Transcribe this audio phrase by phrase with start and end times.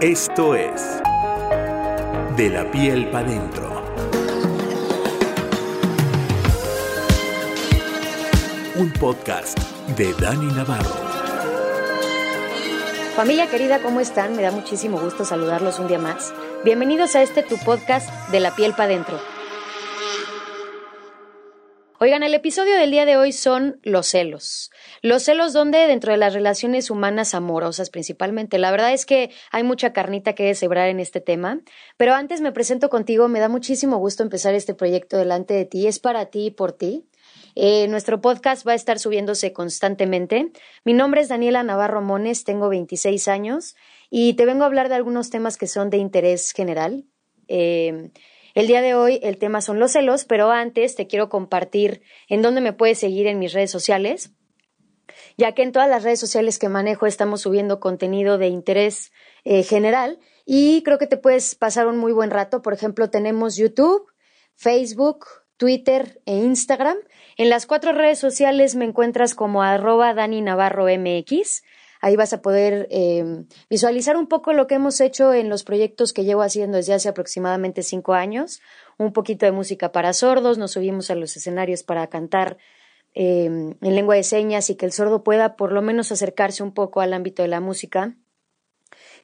[0.00, 1.02] Esto es
[2.36, 3.82] De la piel para dentro.
[8.76, 9.58] Un podcast
[9.96, 10.94] de Dani Navarro.
[13.16, 14.36] Familia querida, ¿cómo están?
[14.36, 16.32] Me da muchísimo gusto saludarlos un día más.
[16.64, 19.18] Bienvenidos a este tu podcast de la piel para dentro.
[22.12, 24.70] Oigan, el episodio del día de hoy son los celos.
[25.00, 28.58] Los celos donde dentro de las relaciones humanas amorosas principalmente.
[28.58, 31.62] La verdad es que hay mucha carnita que deshebrar en este tema,
[31.96, 35.86] pero antes me presento contigo, me da muchísimo gusto empezar este proyecto delante de ti.
[35.86, 37.06] Es para ti y por ti.
[37.54, 40.52] Eh, nuestro podcast va a estar subiéndose constantemente.
[40.84, 43.74] Mi nombre es Daniela Navarro Mones, tengo 26 años
[44.10, 47.06] y te vengo a hablar de algunos temas que son de interés general.
[47.48, 48.10] Eh,
[48.54, 52.42] el día de hoy el tema son los celos, pero antes te quiero compartir en
[52.42, 54.30] dónde me puedes seguir en mis redes sociales,
[55.36, 59.12] ya que en todas las redes sociales que manejo estamos subiendo contenido de interés
[59.44, 62.62] eh, general y creo que te puedes pasar un muy buen rato.
[62.62, 64.06] Por ejemplo, tenemos YouTube,
[64.54, 66.96] Facebook, Twitter e Instagram.
[67.36, 71.62] En las cuatro redes sociales me encuentras como arroba Dani Navarro MX.
[72.02, 76.12] Ahí vas a poder eh, visualizar un poco lo que hemos hecho en los proyectos
[76.12, 78.60] que llevo haciendo desde hace aproximadamente cinco años.
[78.98, 82.58] Un poquito de música para sordos, nos subimos a los escenarios para cantar
[83.14, 86.74] eh, en lengua de señas y que el sordo pueda por lo menos acercarse un
[86.74, 88.16] poco al ámbito de la música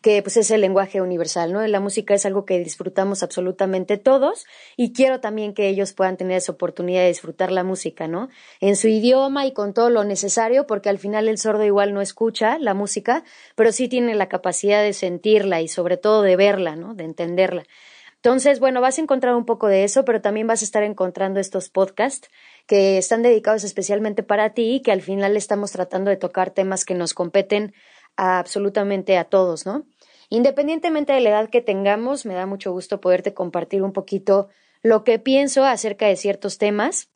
[0.00, 1.66] que pues es el lenguaje universal, ¿no?
[1.66, 4.46] La música es algo que disfrutamos absolutamente todos
[4.76, 8.28] y quiero también que ellos puedan tener esa oportunidad de disfrutar la música, ¿no?
[8.60, 12.00] En su idioma y con todo lo necesario, porque al final el sordo igual no
[12.00, 13.24] escucha la música,
[13.54, 16.94] pero sí tiene la capacidad de sentirla y sobre todo de verla, ¿no?
[16.94, 17.64] De entenderla.
[18.16, 21.38] Entonces, bueno, vas a encontrar un poco de eso, pero también vas a estar encontrando
[21.38, 22.28] estos podcasts
[22.66, 26.84] que están dedicados especialmente para ti y que al final estamos tratando de tocar temas
[26.84, 27.74] que nos competen
[28.18, 29.86] absolutamente a todos, ¿no?
[30.28, 34.48] Independientemente de la edad que tengamos, me da mucho gusto poderte compartir un poquito
[34.82, 37.08] lo que pienso acerca de ciertos temas,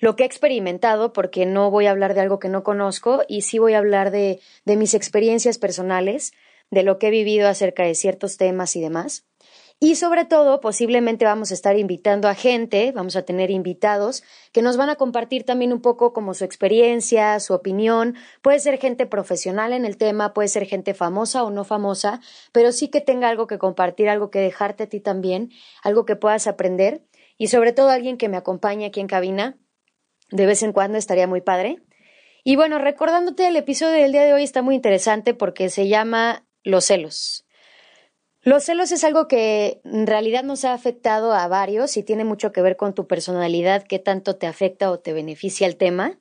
[0.00, 3.42] lo que he experimentado, porque no voy a hablar de algo que no conozco y
[3.42, 6.32] sí voy a hablar de, de mis experiencias personales,
[6.70, 9.26] de lo que he vivido acerca de ciertos temas y demás.
[9.80, 14.22] Y sobre todo, posiblemente vamos a estar invitando a gente, vamos a tener invitados
[14.52, 18.14] que nos van a compartir también un poco como su experiencia, su opinión.
[18.42, 22.20] Puede ser gente profesional en el tema, puede ser gente famosa o no famosa,
[22.52, 25.50] pero sí que tenga algo que compartir, algo que dejarte a ti también,
[25.82, 27.02] algo que puedas aprender
[27.36, 29.58] y sobre todo alguien que me acompañe aquí en cabina.
[30.30, 31.82] De vez en cuando estaría muy padre.
[32.44, 36.46] Y bueno, recordándote el episodio del día de hoy está muy interesante porque se llama
[36.64, 37.46] Los celos.
[38.44, 42.50] Los celos es algo que en realidad nos ha afectado a varios y tiene mucho
[42.50, 46.18] que ver con tu personalidad, qué tanto te afecta o te beneficia el tema.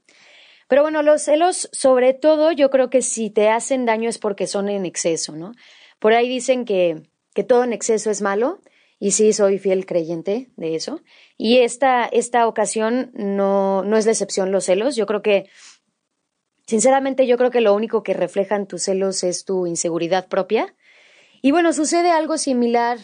[0.68, 4.46] Pero bueno, los celos, sobre todo, yo creo que si te hacen daño es porque
[4.46, 5.52] son en exceso, ¿no?
[6.00, 7.02] Por ahí dicen que,
[7.34, 8.62] que todo en exceso es malo,
[9.02, 11.02] y sí soy fiel creyente de eso.
[11.36, 14.96] Y esta, esta ocasión no, no es la excepción los celos.
[14.96, 15.50] Yo creo que,
[16.68, 20.76] sinceramente, yo creo que lo único que reflejan tus celos es tu inseguridad propia
[21.41, 23.00] y bueno, sucede algo similar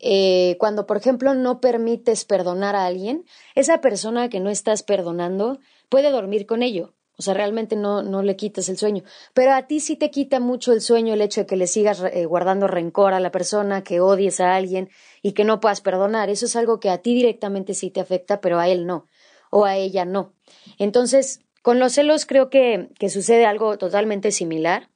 [0.00, 3.24] eh, cuando, por ejemplo, no permites perdonar a alguien,
[3.54, 5.58] esa persona que no estás perdonando
[5.88, 6.94] puede dormir con ello.
[7.18, 9.02] O sea, realmente no, no le quitas el sueño.
[9.32, 12.02] Pero a ti sí te quita mucho el sueño el hecho de que le sigas
[12.02, 14.90] eh, guardando rencor a la persona, que odies a alguien
[15.22, 16.28] y que no puedas perdonar.
[16.28, 19.06] Eso es algo que a ti directamente sí te afecta, pero a él no.
[19.50, 20.34] O a ella no.
[20.78, 24.90] Entonces, con los celos creo que, que sucede algo totalmente similar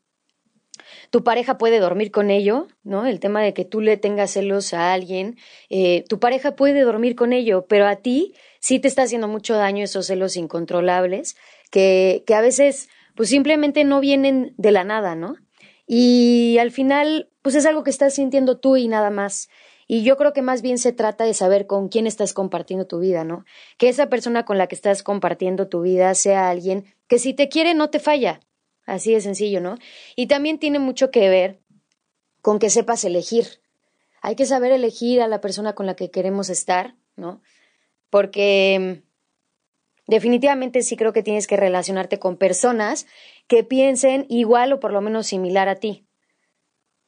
[1.11, 3.07] tu pareja puede dormir con ello, ¿no?
[3.07, 5.37] El tema de que tú le tengas celos a alguien,
[5.69, 9.57] eh, tu pareja puede dormir con ello, pero a ti sí te está haciendo mucho
[9.57, 11.37] daño esos celos incontrolables
[11.71, 15.37] que, que a veces pues simplemente no vienen de la nada, ¿no?
[15.87, 19.49] Y al final pues es algo que estás sintiendo tú y nada más.
[19.89, 23.01] Y yo creo que más bien se trata de saber con quién estás compartiendo tu
[23.01, 23.45] vida, ¿no?
[23.77, 27.49] Que esa persona con la que estás compartiendo tu vida sea alguien que si te
[27.49, 28.39] quiere no te falla,
[28.91, 29.77] Así de sencillo, ¿no?
[30.17, 31.61] Y también tiene mucho que ver
[32.43, 33.61] con que sepas elegir.
[34.21, 37.41] Hay que saber elegir a la persona con la que queremos estar, ¿no?
[38.11, 43.07] Porque mm, definitivamente sí creo que tienes que relacionarte con personas
[43.47, 46.05] que piensen igual o por lo menos similar a ti.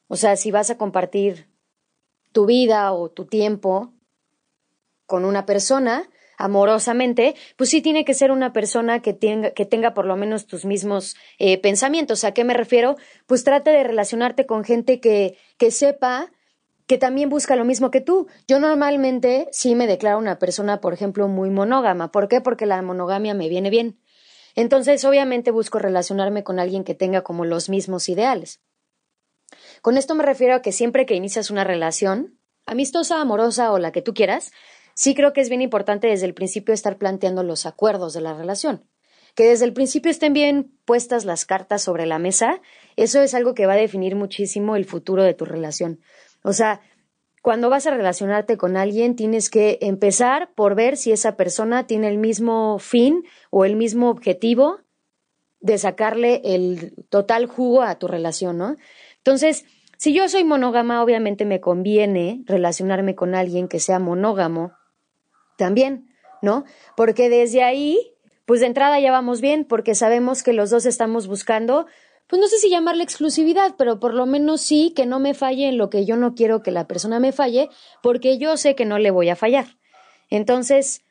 [0.07, 1.49] O sea, si vas a compartir
[2.31, 3.91] tu vida o tu tiempo
[5.05, 9.93] con una persona, amorosamente, pues sí tiene que ser una persona que tenga, que tenga
[9.93, 12.23] por lo menos tus mismos eh, pensamientos.
[12.23, 12.95] ¿A qué me refiero?
[13.27, 16.31] Pues trate de relacionarte con gente que, que sepa
[16.87, 18.27] que también busca lo mismo que tú.
[18.47, 22.11] Yo normalmente sí me declaro una persona, por ejemplo, muy monógama.
[22.11, 22.41] ¿Por qué?
[22.41, 23.99] Porque la monogamia me viene bien.
[24.55, 28.61] Entonces, obviamente busco relacionarme con alguien que tenga como los mismos ideales.
[29.81, 33.91] Con esto me refiero a que siempre que inicias una relación, amistosa, amorosa o la
[33.91, 34.51] que tú quieras,
[34.93, 38.33] sí creo que es bien importante desde el principio estar planteando los acuerdos de la
[38.33, 38.83] relación.
[39.35, 42.61] Que desde el principio estén bien puestas las cartas sobre la mesa,
[42.95, 45.99] eso es algo que va a definir muchísimo el futuro de tu relación.
[46.43, 46.81] O sea,
[47.41, 52.07] cuando vas a relacionarte con alguien, tienes que empezar por ver si esa persona tiene
[52.07, 54.79] el mismo fin o el mismo objetivo
[55.59, 58.75] de sacarle el total jugo a tu relación, ¿no?
[59.17, 59.65] Entonces,
[59.97, 64.73] si yo soy monógama, obviamente me conviene relacionarme con alguien que sea monógamo
[65.57, 66.07] también,
[66.41, 66.65] ¿no?
[66.95, 68.13] Porque desde ahí,
[68.45, 71.85] pues de entrada ya vamos bien, porque sabemos que los dos estamos buscando,
[72.27, 75.67] pues no sé si llamarle exclusividad, pero por lo menos sí que no me falle
[75.67, 77.69] en lo que yo no quiero que la persona me falle,
[78.01, 79.77] porque yo sé que no le voy a fallar.
[80.29, 81.03] Entonces,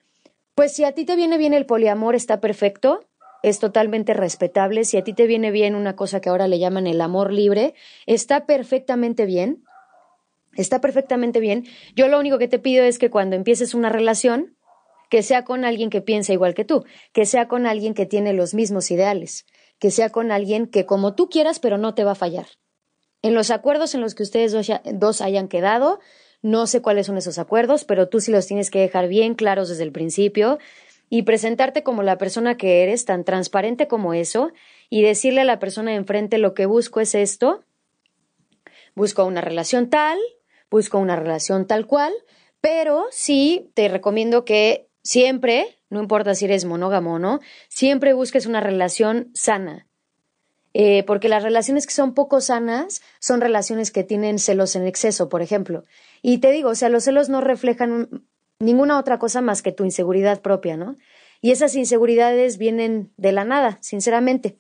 [0.55, 3.07] pues si a ti te viene bien el poliamor, está perfecto,
[3.43, 4.85] es totalmente respetable.
[4.85, 7.75] Si a ti te viene bien una cosa que ahora le llaman el amor libre,
[8.07, 9.65] está perfectamente bien.
[10.57, 11.67] Está perfectamente bien.
[11.97, 14.57] Yo lo único que te pido es que cuando empieces una relación,
[15.09, 18.33] que sea con alguien que piensa igual que tú, que sea con alguien que tiene
[18.33, 19.47] los mismos ideales,
[19.79, 22.47] que sea con alguien que como tú quieras, pero no te va a fallar.
[23.21, 24.53] En los acuerdos en los que ustedes
[24.95, 26.01] dos, hayan quedado,
[26.41, 29.69] no sé cuáles son esos acuerdos, pero tú sí los tienes que dejar bien claros
[29.69, 30.59] desde el principio
[31.09, 34.51] y presentarte como la persona que eres, tan transparente como eso,
[34.89, 37.65] y decirle a la persona de enfrente lo que busco es esto,
[38.95, 40.19] busco una relación tal,
[40.73, 42.13] busco una relación tal cual,
[42.61, 48.47] pero sí te recomiendo que siempre, no importa si eres monógamo o no, siempre busques
[48.47, 49.87] una relación sana.
[50.75, 55.29] Eh, porque las relaciones que son poco sanas son relaciones que tienen celos en exceso,
[55.29, 55.85] por ejemplo.
[56.23, 58.25] Y te digo, o sea, los celos no reflejan
[58.59, 60.97] ninguna otra cosa más que tu inseguridad propia, ¿no?
[61.43, 64.57] Y esas inseguridades vienen de la nada, sinceramente.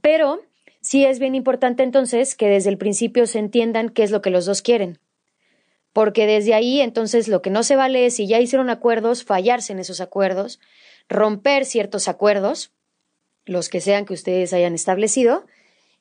[0.00, 0.40] Pero
[0.80, 4.30] sí es bien importante entonces que desde el principio se entiendan qué es lo que
[4.30, 5.00] los dos quieren.
[5.98, 9.72] Porque desde ahí entonces lo que no se vale es, si ya hicieron acuerdos, fallarse
[9.72, 10.60] en esos acuerdos,
[11.08, 12.70] romper ciertos acuerdos,
[13.46, 15.44] los que sean que ustedes hayan establecido,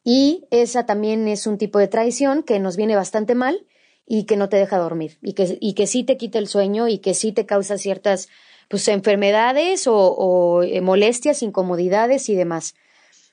[0.03, 3.65] y esa también es un tipo de traición que nos viene bastante mal
[4.05, 6.87] y que no te deja dormir y que, y que sí te quita el sueño
[6.87, 8.29] y que sí te causa ciertas
[8.69, 12.75] pues, enfermedades o, o eh, molestias, incomodidades y demás.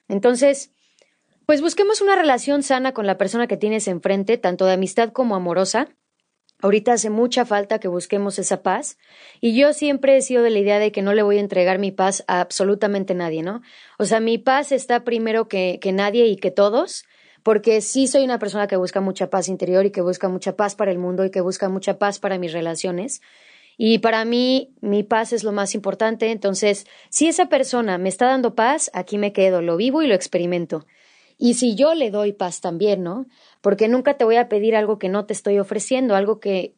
[0.09, 0.71] Entonces,
[1.45, 5.37] pues busquemos una relación sana con la persona que tienes enfrente, tanto de amistad como
[5.37, 5.91] amorosa.
[6.63, 8.97] Ahorita hace mucha falta que busquemos esa paz
[9.41, 11.79] y yo siempre he sido de la idea de que no le voy a entregar
[11.79, 13.61] mi paz a absolutamente nadie, ¿no?
[13.99, 17.05] O sea, mi paz está primero que, que nadie y que todos
[17.45, 20.75] porque sí soy una persona que busca mucha paz interior y que busca mucha paz
[20.75, 23.21] para el mundo y que busca mucha paz para mis relaciones.
[23.77, 26.31] Y para mí, mi paz es lo más importante.
[26.31, 30.15] Entonces, si esa persona me está dando paz, aquí me quedo, lo vivo y lo
[30.15, 30.87] experimento.
[31.39, 33.27] Y si yo le doy paz también, ¿no?
[33.61, 36.75] Porque nunca te voy a pedir algo que no te estoy ofreciendo, algo que,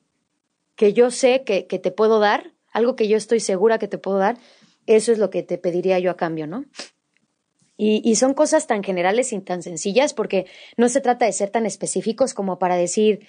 [0.75, 3.99] que yo sé que, que te puedo dar, algo que yo estoy segura que te
[3.99, 4.39] puedo dar.
[4.87, 6.65] Eso es lo que te pediría yo a cambio, ¿no?
[7.79, 10.47] Y, y, son cosas tan generales y tan sencillas porque
[10.79, 13.27] no se trata de ser tan específicos como para decir,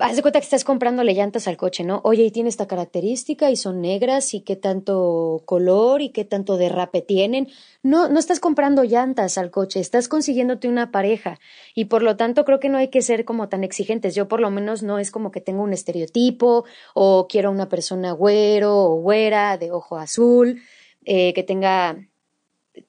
[0.00, 2.00] haz de cuenta que estás comprándole llantas al coche, ¿no?
[2.04, 6.56] Oye, y tiene esta característica y son negras y qué tanto color y qué tanto
[6.56, 7.48] derrape tienen.
[7.82, 11.38] No, no estás comprando llantas al coche, estás consiguiéndote una pareja
[11.74, 14.14] y por lo tanto creo que no hay que ser como tan exigentes.
[14.14, 16.64] Yo por lo menos no es como que tengo un estereotipo
[16.94, 20.62] o quiero una persona güero o güera de ojo azul,
[21.04, 22.08] eh, que tenga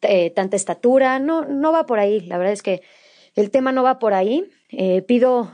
[0.01, 2.21] eh, tanta estatura, no, no va por ahí.
[2.21, 2.81] La verdad es que
[3.35, 4.49] el tema no va por ahí.
[4.69, 5.51] Eh, pido,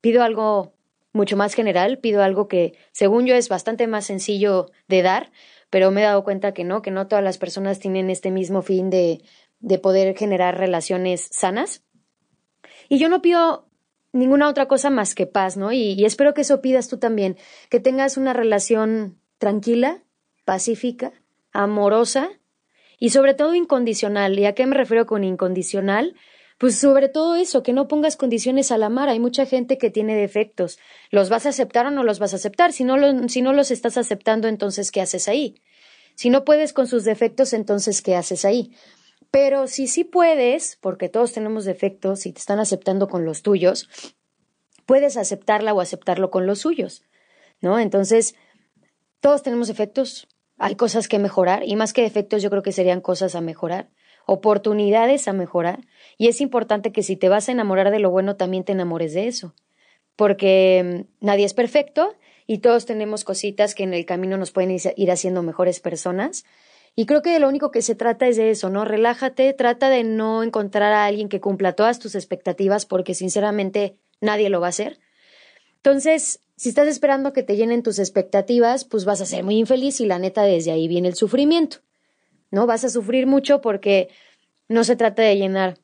[0.00, 0.79] pido algo
[1.12, 5.32] mucho más general, pido algo que, según yo, es bastante más sencillo de dar,
[5.70, 8.62] pero me he dado cuenta que no, que no todas las personas tienen este mismo
[8.62, 9.22] fin de,
[9.60, 11.82] de poder generar relaciones sanas.
[12.88, 13.68] Y yo no pido
[14.12, 15.72] ninguna otra cosa más que paz, ¿no?
[15.72, 17.36] Y, y espero que eso pidas tú también,
[17.68, 20.02] que tengas una relación tranquila,
[20.44, 21.12] pacífica,
[21.52, 22.30] amorosa
[22.98, 24.38] y sobre todo incondicional.
[24.38, 26.16] ¿Y a qué me refiero con incondicional?
[26.60, 29.08] Pues sobre todo eso, que no pongas condiciones al amar.
[29.08, 30.78] Hay mucha gente que tiene defectos.
[31.10, 32.74] ¿Los vas a aceptar o no los vas a aceptar?
[32.74, 32.96] Si no,
[33.30, 35.62] si no los estás aceptando, entonces, ¿qué haces ahí?
[36.16, 38.76] Si no puedes con sus defectos, entonces, ¿qué haces ahí?
[39.30, 43.88] Pero si sí puedes, porque todos tenemos defectos y te están aceptando con los tuyos,
[44.84, 47.04] puedes aceptarla o aceptarlo con los suyos,
[47.62, 47.78] ¿no?
[47.78, 48.34] Entonces,
[49.20, 53.00] todos tenemos defectos, hay cosas que mejorar y más que defectos yo creo que serían
[53.00, 53.88] cosas a mejorar,
[54.26, 55.80] oportunidades a mejorar
[56.18, 59.14] y es importante que si te vas a enamorar de lo bueno también te enamores
[59.14, 59.54] de eso,
[60.16, 62.14] porque mm, nadie es perfecto
[62.46, 66.44] y todos tenemos cositas que en el camino nos pueden ir haciendo mejores personas
[66.96, 68.84] Y creo que lo único que se trata es de eso, ¿no?
[68.84, 74.50] Relájate, trata de no encontrar a alguien que cumpla todas tus expectativas porque sinceramente nadie
[74.50, 74.98] lo va a hacer.
[75.76, 80.00] Entonces, si estás esperando que te llenen tus expectativas, pues vas a ser muy infeliz
[80.00, 81.78] y la neta desde ahí viene el sufrimiento.
[82.50, 82.66] ¿No?
[82.66, 84.08] Vas a sufrir mucho porque
[84.68, 85.78] no se trata de llenar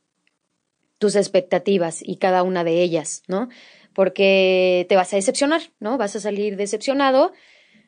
[0.98, 3.48] tus expectativas y cada una de ellas, ¿no?
[3.92, 5.98] Porque te vas a decepcionar, ¿no?
[5.98, 7.32] Vas a salir decepcionado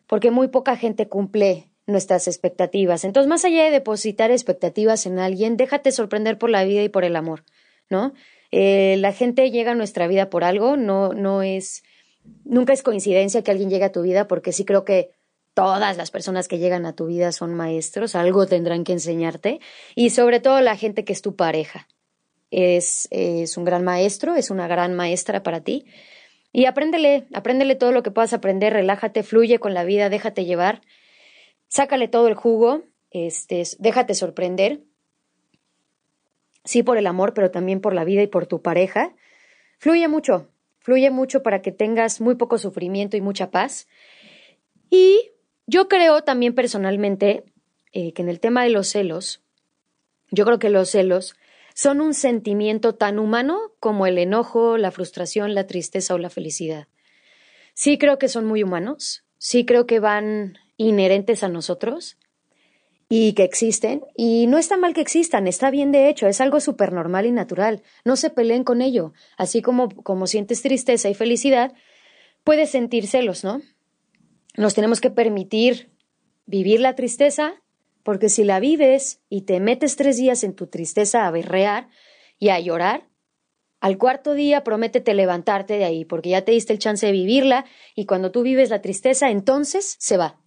[0.06, 3.04] porque muy poca gente cumple nuestras expectativas.
[3.04, 7.04] Entonces, más allá de depositar expectativas en alguien, déjate sorprender por la vida y por
[7.04, 7.44] el amor,
[7.88, 8.12] ¿no?
[8.50, 11.82] Eh, la gente llega a nuestra vida por algo, no, no es
[12.44, 15.10] nunca es coincidencia que alguien llegue a tu vida porque sí creo que
[15.58, 19.58] todas las personas que llegan a tu vida son maestros, algo tendrán que enseñarte
[19.96, 21.88] y sobre todo la gente que es tu pareja.
[22.52, 25.84] Es, es un gran maestro, es una gran maestra para ti.
[26.52, 30.80] Y apréndele, apréndele todo lo que puedas aprender, relájate, fluye con la vida, déjate llevar,
[31.66, 34.84] sácale todo el jugo, este, déjate sorprender,
[36.62, 39.12] sí por el amor, pero también por la vida y por tu pareja.
[39.80, 43.88] Fluye mucho, fluye mucho para que tengas muy poco sufrimiento y mucha paz.
[44.88, 45.32] Y
[45.68, 47.44] yo creo también personalmente
[47.92, 49.42] eh, que en el tema de los celos,
[50.30, 51.36] yo creo que los celos
[51.74, 56.88] son un sentimiento tan humano como el enojo, la frustración, la tristeza o la felicidad.
[57.74, 62.16] Sí creo que son muy humanos, sí creo que van inherentes a nosotros
[63.10, 64.02] y que existen.
[64.16, 67.30] Y no está mal que existan, está bien de hecho, es algo súper normal y
[67.30, 67.82] natural.
[68.06, 69.12] No se peleen con ello.
[69.36, 71.74] Así como, como sientes tristeza y felicidad,
[72.42, 73.60] puedes sentir celos, ¿no?
[74.58, 75.88] Nos tenemos que permitir
[76.44, 77.62] vivir la tristeza,
[78.02, 81.88] porque si la vives y te metes tres días en tu tristeza a berrear
[82.40, 83.06] y a llorar,
[83.78, 87.66] al cuarto día prométete levantarte de ahí, porque ya te diste el chance de vivirla
[87.94, 90.40] y cuando tú vives la tristeza, entonces se va.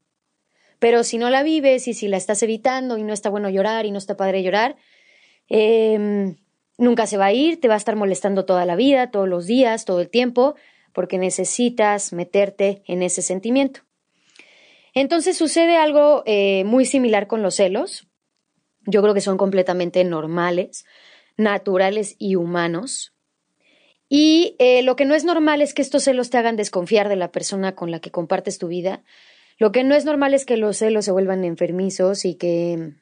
[0.79, 3.85] Pero si no la vives y si la estás evitando y no está bueno llorar
[3.85, 4.75] y no está padre llorar,
[5.47, 6.35] em,
[6.77, 9.45] nunca se va a ir, te va a estar molestando toda la vida, todos los
[9.45, 10.55] días, todo el tiempo,
[10.91, 13.83] porque necesitas meterte en ese sentimiento.
[14.93, 18.07] Entonces sucede algo eh, muy similar con los celos.
[18.85, 20.85] Yo creo que son completamente normales,
[21.37, 23.13] naturales y humanos.
[24.09, 27.15] Y eh, lo que no es normal es que estos celos te hagan desconfiar de
[27.15, 29.03] la persona con la que compartes tu vida,
[29.61, 32.93] lo que no es normal es que los celos se vuelvan enfermizos y que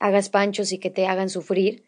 [0.00, 1.84] hagas panchos y que te hagan sufrir.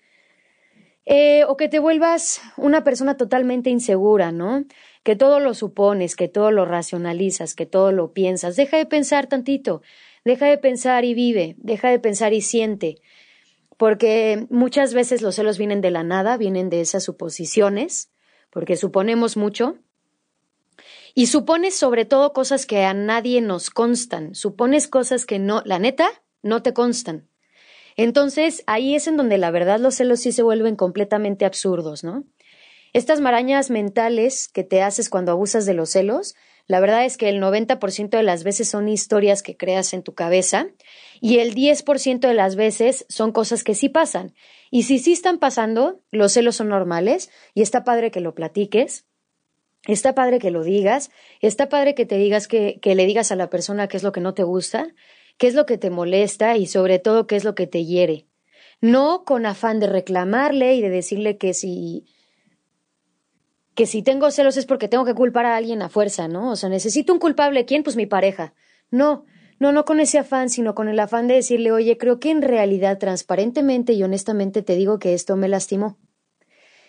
[1.05, 4.65] Eh, o que te vuelvas una persona totalmente insegura, ¿no?
[5.05, 8.57] Que todo lo supones, que todo lo racionalizas, que todo lo piensas.
[8.57, 9.83] Deja de pensar tantito,
[10.25, 13.01] deja de pensar y vive, deja de pensar y siente.
[13.77, 18.11] Porque muchas veces los celos vienen de la nada, vienen de esas suposiciones,
[18.51, 19.79] porque suponemos mucho,
[21.15, 25.79] y supones sobre todo cosas que a nadie nos constan, supones cosas que no, la
[25.79, 26.09] neta,
[26.43, 27.29] no te constan.
[27.97, 32.25] Entonces, ahí es en donde la verdad los celos sí se vuelven completamente absurdos, ¿no?
[32.95, 36.35] Estas marañas mentales que te haces cuando abusas de los celos,
[36.67, 40.15] la verdad es que el 90% de las veces son historias que creas en tu
[40.15, 40.69] cabeza
[41.21, 44.33] y el 10% de las veces son cosas que sí pasan.
[44.71, 49.05] Y si sí están pasando, los celos son normales y está padre que lo platiques,
[49.87, 51.11] Está padre que lo digas,
[51.41, 54.23] está padre que te digas que, le digas a la persona qué es lo que
[54.23, 54.95] no te gusta,
[55.37, 58.27] qué es lo que te molesta y sobre todo qué es lo que te hiere.
[58.81, 62.07] No con afán de reclamarle y de decirle que si
[63.75, 66.51] que si tengo celos es porque tengo que culpar a alguien a fuerza, ¿no?
[66.51, 67.83] O sea, necesito un culpable, ¿quién?
[67.83, 68.55] Pues mi pareja.
[68.91, 69.25] No,
[69.59, 72.43] no, no con ese afán, sino con el afán de decirle, oye, creo que en
[72.43, 75.99] realidad, transparentemente y honestamente te digo que esto me lastimó.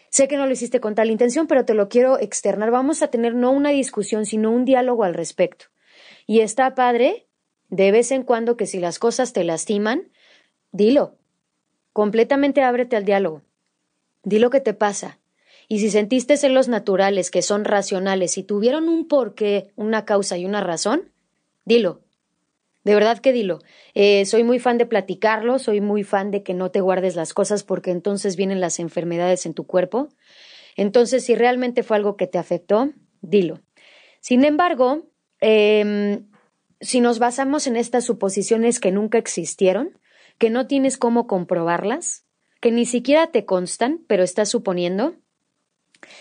[0.09, 2.71] Sé que no lo hiciste con tal intención, pero te lo quiero externar.
[2.71, 5.65] Vamos a tener no una discusión, sino un diálogo al respecto.
[6.27, 7.27] Y está padre,
[7.69, 10.11] de vez en cuando, que si las cosas te lastiman,
[10.71, 11.17] dilo.
[11.91, 13.41] Completamente ábrete al diálogo.
[14.23, 15.19] Di lo que te pasa.
[15.67, 20.45] Y si sentiste celos naturales que son racionales y tuvieron un porqué, una causa y
[20.45, 21.11] una razón,
[21.65, 22.01] dilo.
[22.83, 23.59] De verdad que dilo.
[23.95, 27.33] Eh, soy muy fan de platicarlo, soy muy fan de que no te guardes las
[27.33, 30.09] cosas porque entonces vienen las enfermedades en tu cuerpo.
[30.75, 32.91] Entonces, si realmente fue algo que te afectó,
[33.21, 33.59] dilo.
[34.19, 35.07] Sin embargo,
[35.39, 36.27] em,
[36.79, 39.97] si nos basamos en estas suposiciones que nunca existieron,
[40.37, 42.25] que no tienes cómo comprobarlas,
[42.61, 45.15] que ni siquiera te constan, pero estás suponiendo,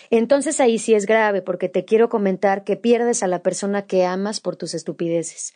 [0.09, 4.05] entonces ahí sí es grave porque te quiero comentar que pierdes a la persona que
[4.05, 5.53] amas por tus estupideces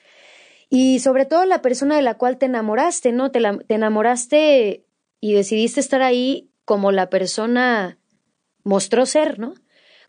[0.70, 3.32] y sobre todo la persona de la cual te enamoraste, ¿no?
[3.32, 4.86] Te, te enamoraste
[5.20, 7.98] y decidiste estar ahí como la persona
[8.64, 9.56] mostró ser, ¿no?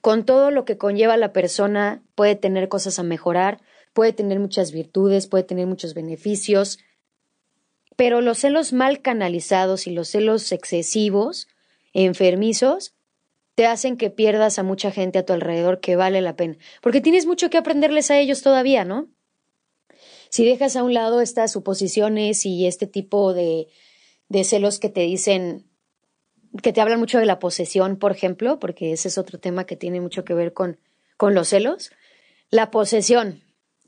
[0.02, 3.62] Con todo lo que conlleva la persona, puede tener cosas a mejorar,
[3.94, 6.78] puede tener muchas virtudes, puede tener muchos beneficios,
[7.96, 11.48] Pero los celos mal canalizados y los celos excesivos,
[11.92, 12.94] enfermizos,
[13.60, 16.56] te hacen que pierdas a mucha gente a tu alrededor que vale la pena.
[16.80, 19.10] Porque tienes mucho que aprenderles a ellos todavía, ¿no?
[20.30, 23.68] Si dejas a un lado estas suposiciones y este tipo de,
[24.30, 25.66] de celos que te dicen,
[26.62, 29.76] que te hablan mucho de la posesión, por ejemplo, porque ese es otro tema que
[29.76, 30.80] tiene mucho que ver con,
[31.18, 31.90] con los celos.
[32.48, 33.42] La posesión,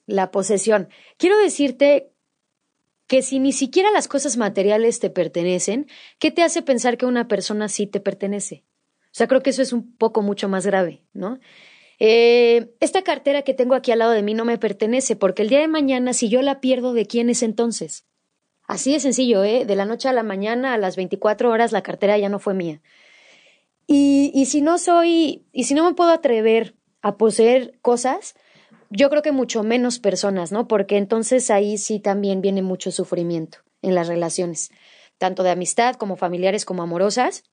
[0.05, 0.91] la posesión.
[1.17, 2.13] Quiero decirte
[3.07, 5.87] que si ni siquiera las cosas materiales te pertenecen,
[6.19, 8.65] ¿qué te hace pensar que una persona sí te pertenece?
[9.13, 11.39] O sea, creo que eso es un poco mucho más grave, ¿no?
[11.99, 15.51] Eh, esta cartera que tengo aquí al lado de mí no me pertenece porque el
[15.51, 18.07] día de mañana, si yo la pierdo, ¿de quién es entonces?
[18.67, 19.67] Así de sencillo, ¿eh?
[19.67, 22.55] De la noche a la mañana, a las 24 horas, la cartera ya no fue
[22.55, 22.81] mía.
[23.87, 28.35] Y, y si no soy, y si no me puedo atrever a poseer cosas,
[28.89, 30.69] yo creo que mucho menos personas, ¿no?
[30.69, 34.71] Porque entonces ahí sí también viene mucho sufrimiento en las relaciones,
[35.19, 37.45] tanto de amistad como familiares como amorosas.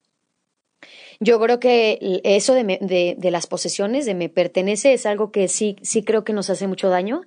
[1.19, 5.75] Yo creo que eso de, de, las posesiones, de me pertenece, es algo que sí,
[5.81, 7.21] sí creo que nos hace mucho daño.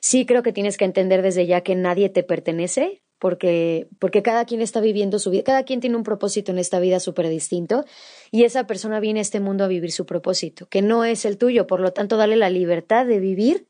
[0.00, 4.44] Sí creo que tienes que entender desde ya que nadie te pertenece, porque, porque cada
[4.46, 7.84] quien está viviendo su vida, cada quien tiene un propósito en esta vida súper distinto
[8.30, 11.36] y esa persona viene a este mundo a vivir su propósito, que no es el
[11.36, 13.68] tuyo, por lo tanto, dale la libertad de vivir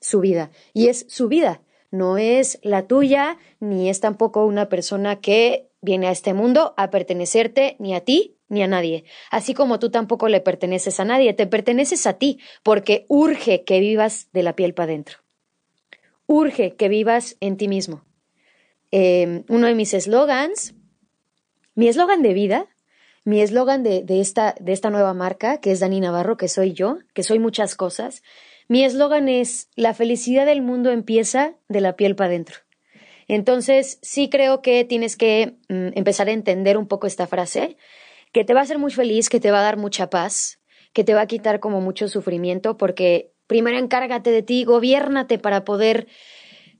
[0.00, 5.20] su vida y es su vida, no es la tuya, ni es tampoco una persona
[5.20, 9.78] que viene a este mundo a pertenecerte ni a ti ni a nadie, así como
[9.78, 14.42] tú tampoco le perteneces a nadie, te perteneces a ti, porque urge que vivas de
[14.42, 15.18] la piel para adentro.
[16.26, 18.04] Urge que vivas en ti mismo.
[18.90, 20.74] Em, uno de mis eslogans,
[21.74, 22.66] mi eslogan de vida,
[23.24, 26.98] mi eslogan de, esta, de esta nueva marca, que es Dani Navarro, que soy yo,
[27.14, 28.22] que soy muchas cosas,
[28.68, 32.58] mi eslogan es, la felicidad del mundo empieza de la piel para adentro.
[33.32, 37.78] Entonces, sí creo que tienes que mm, empezar a entender un poco esta frase
[38.30, 40.60] que te va a hacer muy feliz, que te va a dar mucha paz,
[40.92, 45.64] que te va a quitar como mucho sufrimiento, porque primero encárgate de ti, gobiérnate para
[45.64, 46.08] poder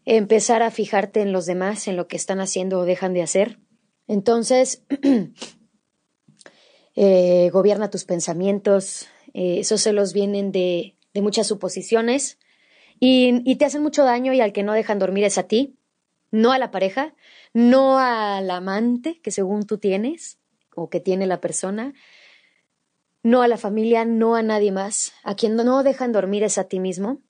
[0.05, 3.59] empezar a fijarte en los demás, en lo que están haciendo o dejan de hacer.
[4.07, 4.85] Entonces,
[6.97, 12.39] eh, gobierna tus pensamientos, eh, esos celos vienen de, muchas suposiciones
[13.01, 15.79] y te hacen mucho daño y al que no dejan dormir es a ti,
[16.33, 17.15] no a la pareja,
[17.53, 20.39] no al amante que según tú tienes,
[20.75, 21.93] o que tiene la persona,
[23.23, 25.13] no a la familia, no a nadie más.
[25.23, 27.21] A quien no dejan dormir es a ti mismo.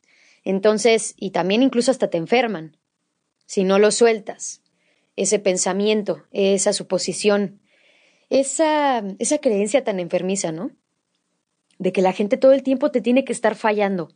[0.44, 2.78] Entonces, y también incluso hasta te enferman,
[3.44, 4.62] si no lo sueltas.
[5.16, 7.60] Ese pensamiento, esa suposición,
[8.30, 10.70] esa, esa creencia tan enfermiza, ¿no?
[11.78, 14.08] De que la gente todo el tiempo te tiene que estar fallando,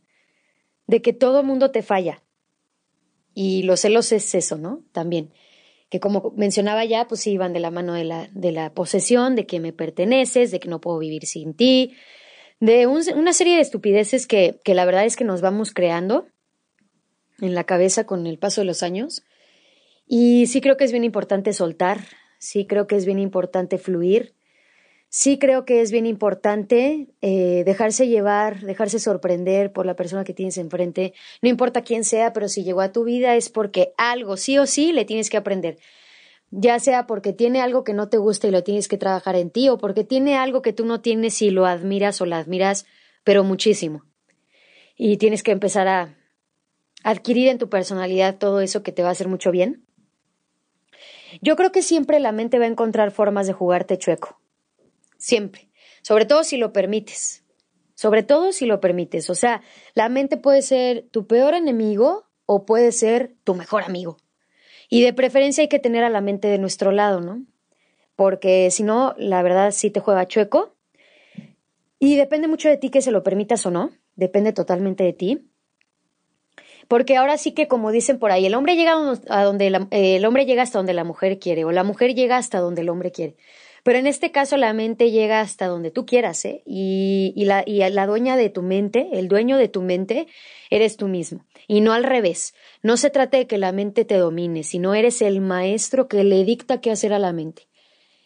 [0.87, 2.23] de que todo mundo te falla.
[3.39, 4.81] Y los celos es eso, ¿no?
[4.91, 5.31] También
[5.89, 9.35] que como mencionaba ya, pues sí van de la mano de la, de la posesión,
[9.35, 11.93] de que me perteneces, de que no puedo vivir sin ti,
[12.59, 16.25] de una serie de estupideces que, que la verdad es que nos vamos creando
[17.39, 19.23] en la cabeza con el paso de los años.
[20.07, 21.99] Y sí creo que es bien importante soltar,
[22.39, 24.33] sí creo que es bien importante fluir,
[25.09, 30.33] sí creo que es bien importante eh, dejarse llevar, dejarse sorprender por la persona que
[30.33, 31.13] tienes enfrente.
[31.41, 34.65] No importa quién sea, pero si llegó a tu vida es porque algo, sí o
[34.65, 35.77] sí, le tienes que aprender.
[36.49, 39.49] Ya sea porque tiene algo que no te gusta y lo tienes que trabajar en
[39.49, 42.85] ti, o porque tiene algo que tú no tienes y lo admiras o la admiras,
[43.23, 44.05] pero muchísimo.
[44.95, 46.15] Y tienes que empezar a
[47.03, 49.85] adquirir en tu personalidad todo eso que te va a hacer mucho bien.
[51.41, 54.39] Yo creo que siempre la mente va a encontrar formas de jugarte chueco
[55.27, 55.67] siempre,
[56.03, 57.43] sobre todo si lo permites,
[57.95, 59.29] sobre todo si lo permites.
[59.29, 59.61] O sea,
[59.93, 64.17] la mente puede ser tu peor enemigo o puede ser tu mejor amigo.
[64.89, 67.43] Y de preferencia hay que tener a la mente de nuestro lado, ¿no?
[68.15, 70.75] Porque si no, la verdad sí te juega chueco.
[71.99, 75.49] Y depende mucho de ti que se lo permitas o no, depende totalmente de ti.
[76.87, 78.93] Porque ahora sí que, como dicen por ahí, el hombre llega
[79.27, 82.59] a donde el hombre llega hasta donde la mujer quiere, o la mujer llega hasta
[82.59, 83.35] donde el hombre quiere.
[83.87, 86.61] Pero en este caso la mente llega hasta donde tú quieras, ¿eh?
[86.65, 90.27] Y, la, y la dueña de tu mente, el dueño de tu mente,
[90.69, 91.45] eres tú mismo.
[91.69, 92.53] Y no al revés.
[92.83, 96.43] No se trata de que la mente te domine, sino eres el maestro que le
[96.43, 97.69] dicta qué hacer a la mente.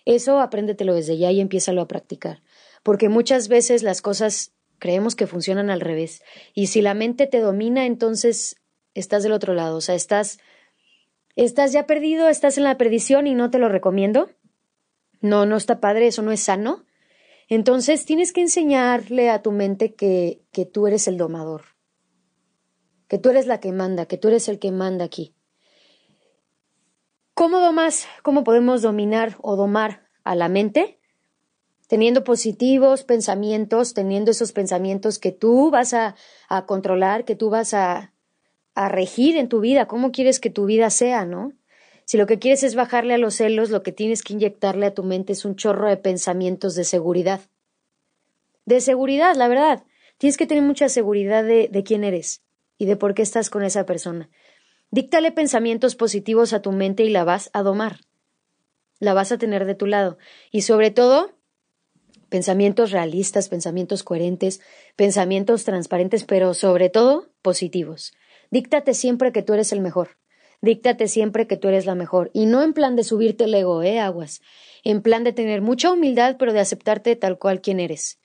[0.03, 2.41] Eso apréndetelo desde ya y empiézalo a practicar.
[2.81, 6.23] Porque muchas veces las cosas creemos que funcionan al revés.
[6.55, 8.55] Y si la mente te domina, entonces
[8.95, 9.77] estás del otro lado.
[9.77, 10.39] O sea, estás,
[11.35, 14.27] estás ya perdido, estás en la perdición y no te lo recomiendo
[15.21, 16.85] no, no está padre, eso no es sano.
[17.47, 21.63] Entonces tienes que enseñarle a tu mente que, que tú eres el domador,
[23.07, 25.35] que tú eres la que manda, que tú eres el que manda aquí.
[27.33, 30.99] ¿Cómo domas, cómo podemos dominar o domar a la mente?
[31.87, 36.15] Teniendo positivos pensamientos, teniendo esos pensamientos que tú vas a,
[36.49, 38.13] a controlar, que tú vas a,
[38.75, 41.53] a regir en tu vida, cómo quieres que tu vida sea, ¿no?
[42.05, 44.93] Si lo que quieres es bajarle a los celos, lo que tienes que inyectarle a
[44.93, 47.41] tu mente es un chorro de pensamientos de seguridad.
[48.65, 49.83] De seguridad, la verdad.
[50.17, 52.43] Tienes que tener mucha seguridad de, de quién eres
[52.77, 54.29] y de por qué estás con esa persona.
[54.91, 58.01] Díctale pensamientos positivos a tu mente y la vas a domar.
[58.99, 60.17] La vas a tener de tu lado.
[60.51, 61.31] Y sobre todo,
[62.29, 64.61] pensamientos realistas, pensamientos coherentes,
[64.95, 68.13] pensamientos transparentes, pero sobre todo positivos.
[68.51, 70.20] Díctate siempre que tú eres el mejor.
[70.61, 72.29] Díctate siempre que tú eres la mejor.
[72.33, 73.99] Y no en plan de subirte el ego, ¿eh?
[73.99, 74.41] Aguas.
[74.83, 78.19] En plan de tener mucha humildad, pero de aceptarte tal cual quien eres.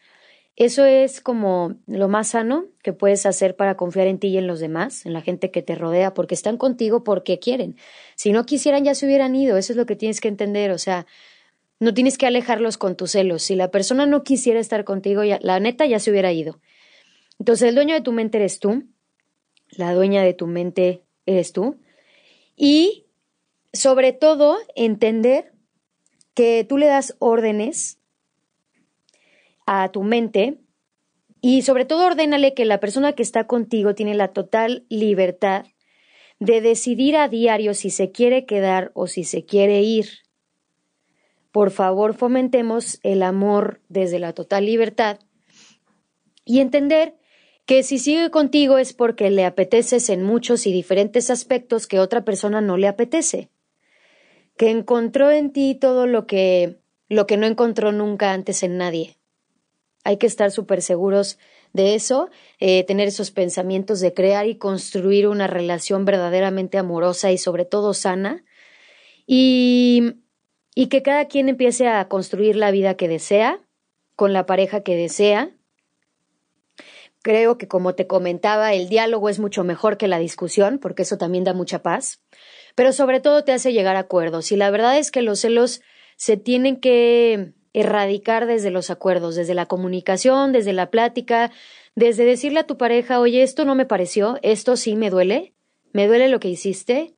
[0.55, 4.47] Eso es como lo más sano que puedes hacer para confiar en ti y en
[4.47, 7.77] los demás, en la gente que te rodea, porque están contigo porque quieren.
[8.15, 9.59] Si no quisieran, ya se hubieran ido.
[9.59, 10.71] Eso es lo que tienes que entender.
[10.71, 11.07] O sea,
[11.79, 13.43] no tienes que alejarlos con tus celos.
[13.43, 16.59] Si la persona no quisiera estar contigo, la neta ya se hubiera ido.
[17.39, 18.85] Entonces, el dueño de tu mente eres tú
[19.71, 21.77] la dueña de tu mente eres tú.
[22.57, 23.07] Y
[23.73, 25.53] sobre todo, entender
[26.35, 27.99] que tú le das órdenes
[29.67, 30.59] a tu mente
[31.41, 35.67] y sobre todo ordénale que la persona que está contigo tiene la total libertad
[36.39, 40.07] de decidir a diario si se quiere quedar o si se quiere ir.
[41.53, 45.19] Por favor, fomentemos el amor desde la total libertad
[46.45, 47.17] y entender
[47.67, 52.25] que si sigue contigo es porque le apeteces en muchos y diferentes aspectos que otra
[52.25, 53.51] persona no le apetece,
[54.57, 59.17] que encontró en ti todo lo que lo que no encontró nunca antes en nadie.
[60.03, 61.39] Hay que estar súper seguros
[61.73, 67.39] de eso, eh, tener esos pensamientos de crear y construir una relación verdaderamente amorosa y
[67.39, 68.45] sobre todo sana,
[69.27, 70.15] y,
[70.75, 73.61] y que cada quien empiece a construir la vida que desea,
[74.15, 75.51] con la pareja que desea,
[77.27, 81.19] Creo que, como te comentaba, el diálogo es mucho mejor que la discusión, porque eso
[81.19, 82.23] también da mucha paz,
[82.77, 84.53] pero sobre todo te hace llegar a acuerdos.
[84.53, 85.83] Y la verdad es que los celos
[86.17, 91.51] se tienen que erradicar desde los acuerdos, desde la comunicación, desde la plática,
[91.97, 95.53] desde decirle a tu pareja, oye, esto no me pareció, esto sí me duele,
[95.93, 97.17] me duele lo que hiciste,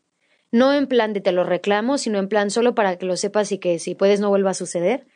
[0.51, 3.53] no en plan de te lo reclamo, sino en plan solo para que lo sepas
[3.53, 5.07] y que si puedes no vuelva a suceder.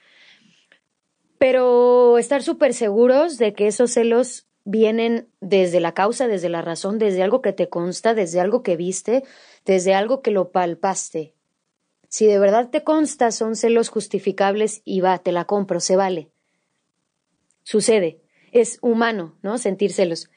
[1.38, 6.98] Pero estar súper seguros de que esos celos vienen desde la causa, desde la razón,
[6.98, 9.25] desde algo que te consta, desde algo que viste,
[9.64, 11.35] desde algo que lo palpaste.
[12.09, 16.29] Si de verdad te consta, son celos justificables y va, te la compro, se vale.
[17.62, 18.20] Sucede,
[18.53, 19.57] es humano, ¿no?
[19.59, 20.29] Sentir celos.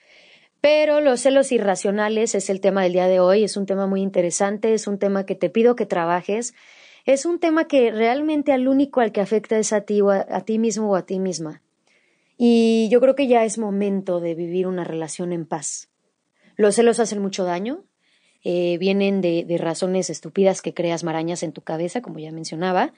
[0.61, 4.01] Pero los celos irracionales es el tema del día de hoy, es un tema muy
[4.01, 6.53] interesante, es un tema que te pido que trabajes,
[7.05, 10.57] es un tema que realmente al único al que afecta es a ti, a ti
[10.57, 11.61] mismo o a ti misma.
[12.37, 15.89] Y yo creo que ya es momento de vivir una relación en paz.
[16.57, 17.85] Los celos hacen mucho daño,
[18.43, 22.93] eh, vienen de, razones estúpidas que creas marañas en tu cabeza, como ya mencionaba.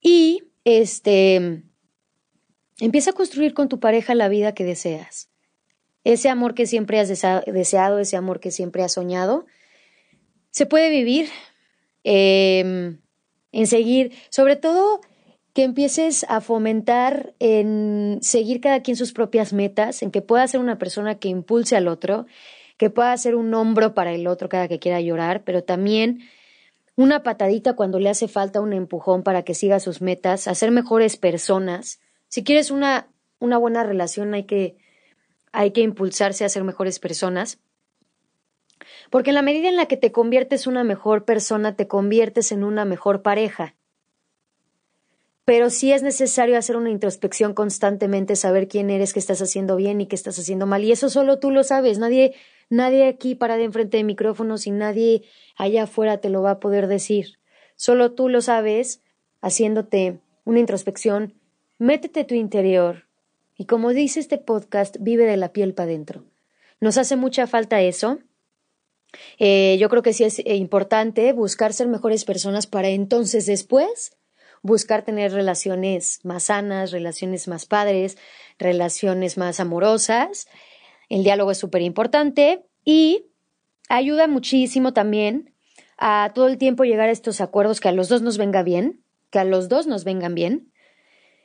[0.00, 1.62] Y este
[2.80, 5.28] empieza a construir con tu pareja la vida que deseas.
[6.04, 9.46] Ese amor que siempre has deseado, ese amor que siempre has soñado,
[10.50, 11.28] se puede vivir
[12.04, 12.96] eh,
[13.52, 15.00] en seguir, sobre todo
[15.58, 20.60] que empieces a fomentar en seguir cada quien sus propias metas, en que pueda ser
[20.60, 22.26] una persona que impulse al otro,
[22.76, 26.20] que pueda ser un hombro para el otro cada que quiera llorar, pero también
[26.94, 31.16] una patadita cuando le hace falta un empujón para que siga sus metas, hacer mejores
[31.16, 31.98] personas.
[32.28, 33.08] Si quieres una,
[33.40, 34.76] una buena relación hay que,
[35.50, 37.58] hay que impulsarse a ser mejores personas.
[39.10, 42.62] Porque en la medida en la que te conviertes una mejor persona, te conviertes en
[42.62, 43.74] una mejor pareja
[45.48, 49.98] pero sí es necesario hacer una introspección constantemente, saber quién eres, qué estás haciendo bien
[50.02, 50.84] y qué estás haciendo mal.
[50.84, 51.98] Y eso solo tú lo sabes.
[51.98, 52.34] Nadie,
[52.68, 55.22] nadie aquí para de enfrente de micrófonos y nadie
[55.56, 57.38] allá afuera te lo va a poder decir.
[57.76, 59.00] Solo tú lo sabes
[59.40, 61.32] haciéndote una introspección.
[61.78, 63.04] Métete tu interior.
[63.56, 66.24] Y como dice este podcast, vive de la piel para adentro.
[66.78, 68.18] Nos hace mucha falta eso.
[69.38, 74.17] Eh, yo creo que sí es eh, importante buscar ser mejores personas para entonces después
[74.68, 78.16] buscar tener relaciones más sanas, relaciones más padres,
[78.58, 80.46] relaciones más amorosas.
[81.08, 83.26] El diálogo es súper importante y
[83.88, 85.54] ayuda muchísimo también
[85.96, 89.02] a todo el tiempo llegar a estos acuerdos que a los dos nos venga bien,
[89.30, 90.70] que a los dos nos vengan bien.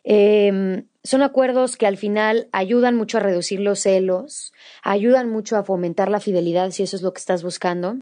[0.03, 5.63] Em, son acuerdos que al final ayudan mucho a reducir los celos, ayudan mucho a
[5.63, 7.97] fomentar la fidelidad si eso es lo que estás buscando.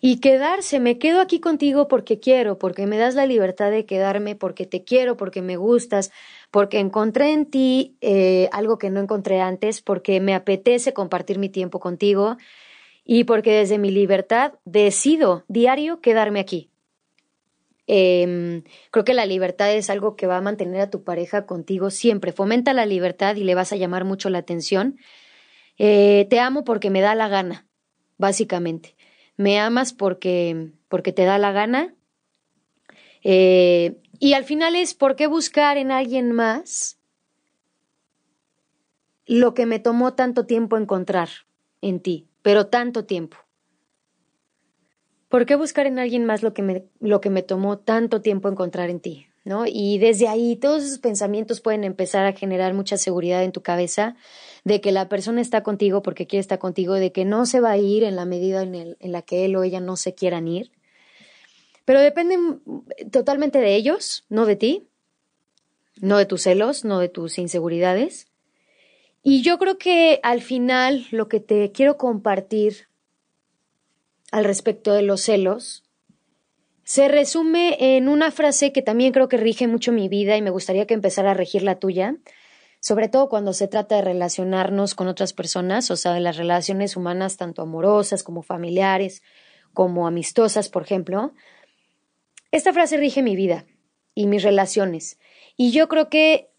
[0.00, 4.34] Y quedarse, me quedo aquí contigo porque quiero, porque me das la libertad de quedarme,
[4.34, 6.10] porque te quiero, porque me gustas,
[6.50, 11.48] porque encontré en ti eh, algo que no encontré antes, porque me apetece compartir mi
[11.48, 12.36] tiempo contigo
[13.04, 16.70] y porque desde mi libertad decido diario quedarme aquí.
[17.86, 21.90] Em, creo que la libertad es algo que va a mantener a tu pareja contigo
[21.90, 22.32] siempre.
[22.32, 24.98] Fomenta la libertad y le vas a llamar mucho la atención.
[25.78, 27.66] Eh, te amo porque me da la gana,
[28.18, 28.94] básicamente.
[29.36, 31.94] Me amas porque, porque te da la gana.
[33.22, 36.98] Eh, y al final es por qué buscar en alguien más
[39.26, 41.28] lo que me tomó tanto tiempo encontrar
[41.80, 43.36] en ti, pero tanto tiempo.
[45.28, 48.48] ¿Por qué buscar en alguien más lo que me, lo que me tomó tanto tiempo
[48.48, 49.28] encontrar en ti?
[49.44, 49.64] ¿No?
[49.66, 54.14] Y desde ahí todos esos pensamientos pueden empezar a generar mucha seguridad en tu cabeza
[54.64, 57.72] de que la persona está contigo porque quiere estar contigo, de que no se va
[57.72, 60.46] a ir en la medida en, en la que él o ella no se quieran
[60.48, 60.70] ir.
[61.84, 62.38] Pero depende
[63.10, 64.86] totalmente de ellos, no de ti,
[66.00, 68.28] no de tus celos, no de tus inseguridades.
[69.22, 72.88] Y yo creo que al final lo que te quiero compartir
[74.30, 75.84] al respecto de los celos
[76.84, 80.50] se resume en una frase que también creo que rige mucho mi vida y me
[80.50, 82.16] gustaría que empezara a regir la tuya,
[82.82, 86.96] sobre todo cuando se trata de relacionarnos con otras personas, o sea, de las relaciones
[86.96, 89.22] humanas, tanto amorosas como familiares,
[89.72, 91.32] como amistosas, por ejemplo.
[92.50, 93.66] Esta frase rige mi vida
[94.16, 95.20] y mis relaciones.
[95.56, 96.50] Y yo creo que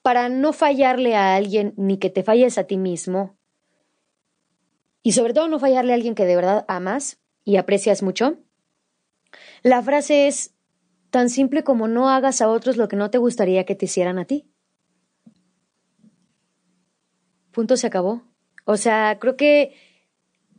[0.00, 3.36] para no fallarle a alguien ni que te falles a ti mismo,
[5.02, 8.38] y sobre todo no fallarle a alguien que de verdad amas y aprecias mucho.
[9.64, 10.54] La frase es
[11.10, 14.20] tan simple como no hagas a otros lo que no te gustaría que te hicieran
[14.20, 14.46] a ti.
[17.58, 18.22] Punto se acabó.
[18.66, 19.74] O sea, creo que...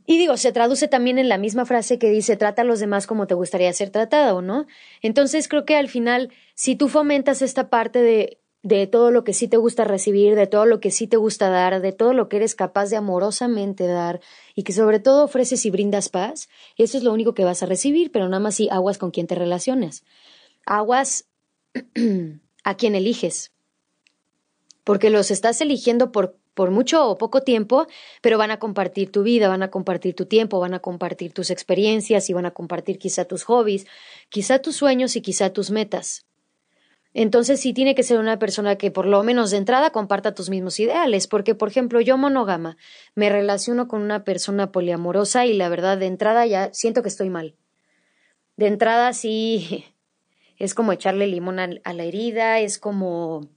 [0.04, 3.06] Y digo, se traduce también en la misma frase que dice trata a los demás
[3.06, 4.66] como te gustaría ser tratado, ¿no?
[5.00, 9.32] Entonces creo que al final, si tú fomentas esta parte de de todo lo que
[9.32, 12.28] sí te gusta recibir, de todo lo que sí te gusta dar, de todo lo
[12.28, 14.20] que eres capaz de amorosamente dar
[14.54, 17.66] y que sobre todo ofreces y brindas paz, eso es lo único que vas a
[17.66, 20.04] recibir, pero nada más si aguas con quien te relacionas.
[20.66, 21.24] Aguas
[22.64, 23.52] a quien eliges,
[24.84, 27.86] porque los estás eligiendo por, por mucho o poco tiempo,
[28.22, 31.50] pero van a compartir tu vida, van a compartir tu tiempo, van a compartir tus
[31.50, 33.86] experiencias y van a compartir quizá tus hobbies,
[34.28, 36.26] quizá tus sueños y quizá tus metas.
[37.12, 40.48] Entonces sí tiene que ser una persona que por lo menos de entrada comparta tus
[40.48, 42.76] mismos ideales, porque por ejemplo yo monógama
[43.16, 47.28] me relaciono con una persona poliamorosa y la verdad de entrada ya siento que estoy
[47.28, 47.56] mal.
[48.56, 49.86] De entrada sí
[50.58, 53.48] es como echarle limón a, la herida, es como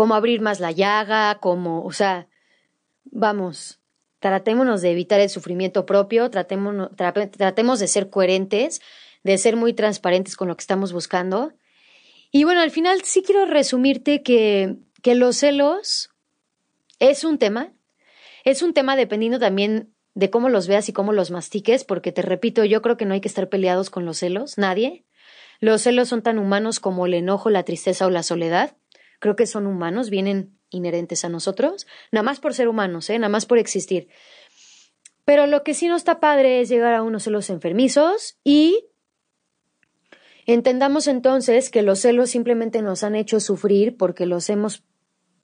[0.00, 2.26] como abrir más la llaga, como, o sea,
[3.04, 3.80] vamos,
[4.18, 8.80] tratémonos de evitar el sufrimiento propio, tratemos, tratemos de ser coherentes,
[9.24, 11.52] de ser muy transparentes con lo que estamos buscando
[12.30, 16.08] y bueno, al final sí quiero resumirte que, que los celos
[16.98, 17.74] es un tema.
[18.44, 22.22] Es un tema dependiendo también de cómo los veas y cómo los mastiques, porque te
[22.22, 25.04] repito, yo creo que no hay que estar peleados con los celos, nadie.
[25.60, 28.76] Los celos son tan humanos como el enojo, la tristeza o la soledad.
[29.20, 33.18] Creo que son humanos, vienen inherentes a nosotros, nada más por ser humanos, ¿eh?
[33.18, 34.08] nada más por existir.
[35.24, 38.90] Pero lo que sí no está padre es llegar a unos celos enfermizos y
[40.46, 44.82] Entendamos entonces que los celos simplemente nos han hecho sufrir porque los hemos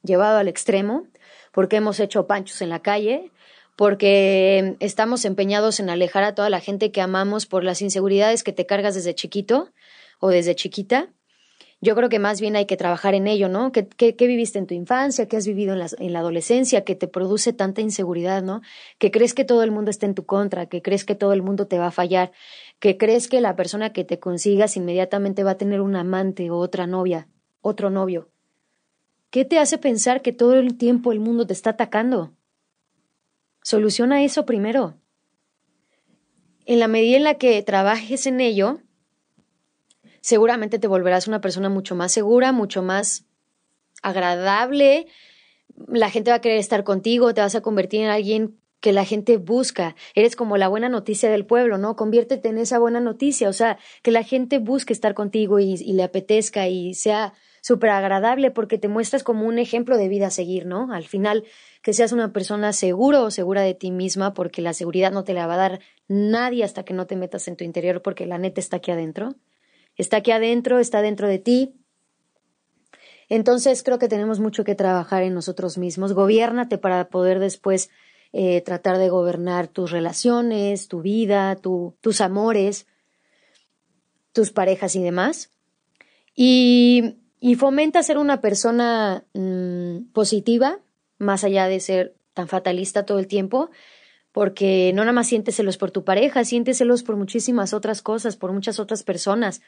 [0.03, 1.07] llevado al extremo,
[1.53, 3.31] porque hemos hecho panchos en la calle,
[3.77, 8.53] porque estamos empeñados en alejar a toda la gente que amamos por las inseguridades que
[8.53, 9.71] te cargas desde chiquito
[10.19, 11.11] o desde chiquita.
[11.83, 13.71] Yo creo que más bien hay que trabajar en ello, ¿no?
[13.71, 15.29] ¿Qué, viviste en tu infancia?
[15.29, 18.63] ¿Qué has vivido en la, en la adolescencia que te produce tanta inseguridad, ¿no?
[18.99, 21.43] Que crees que todo el mundo está en tu contra, que crees que todo el
[21.43, 22.33] mundo te va a fallar
[22.79, 26.57] que crees que la persona que te consigas inmediatamente va a tener un amante o
[26.57, 27.29] otra novia,
[27.61, 28.31] otro novio.
[29.31, 32.33] ¿Qué te hace pensar que todo el tiempo el mundo te está atacando?
[33.63, 34.95] Soluciona eso primero.
[36.65, 38.81] En la medida en la que trabajes en ello,
[40.27, 43.27] seguramente te volverás una persona mucho más segura, mucho más
[44.03, 45.07] agradable.
[45.87, 49.05] La gente va a querer estar contigo, te vas a convertir en alguien que la
[49.05, 49.95] gente busca.
[50.17, 51.95] Eres como la buena noticia del pueblo, ¿no?
[51.95, 56.03] Conviértete en esa buena noticia, o sea, que la gente busque estar contigo y, le
[56.03, 60.67] apetezca y sea súper agradable porque te muestras como un ejemplo de vida a seguir,
[60.67, 60.93] ¿no?
[60.93, 61.45] Al final,
[61.83, 65.35] que seas una persona seguro o segura de ti misma porque la seguridad no te
[65.35, 68.39] la va a dar nadie hasta que no te metas en tu interior porque la
[68.39, 69.37] neta está aquí adentro.
[69.97, 71.75] Está aquí adentro, está dentro de ti.
[73.29, 76.13] Entonces creo que tenemos mucho que trabajar en nosotros mismos.
[76.13, 77.91] Gobiérnate para poder después
[78.33, 82.87] eh, tratar de gobernar tus relaciones, tu vida, tus amores,
[84.33, 85.51] tus parejas y demás.
[86.35, 87.17] Y,
[87.59, 90.81] fomenta ser una persona mm, positiva,
[91.19, 93.71] más allá de ser tan fatalista todo el tiempo,
[94.33, 98.37] porque no nada más sientes celos por tu pareja, sientes celos por muchísimas otras cosas,
[98.37, 99.63] por muchas otras personas,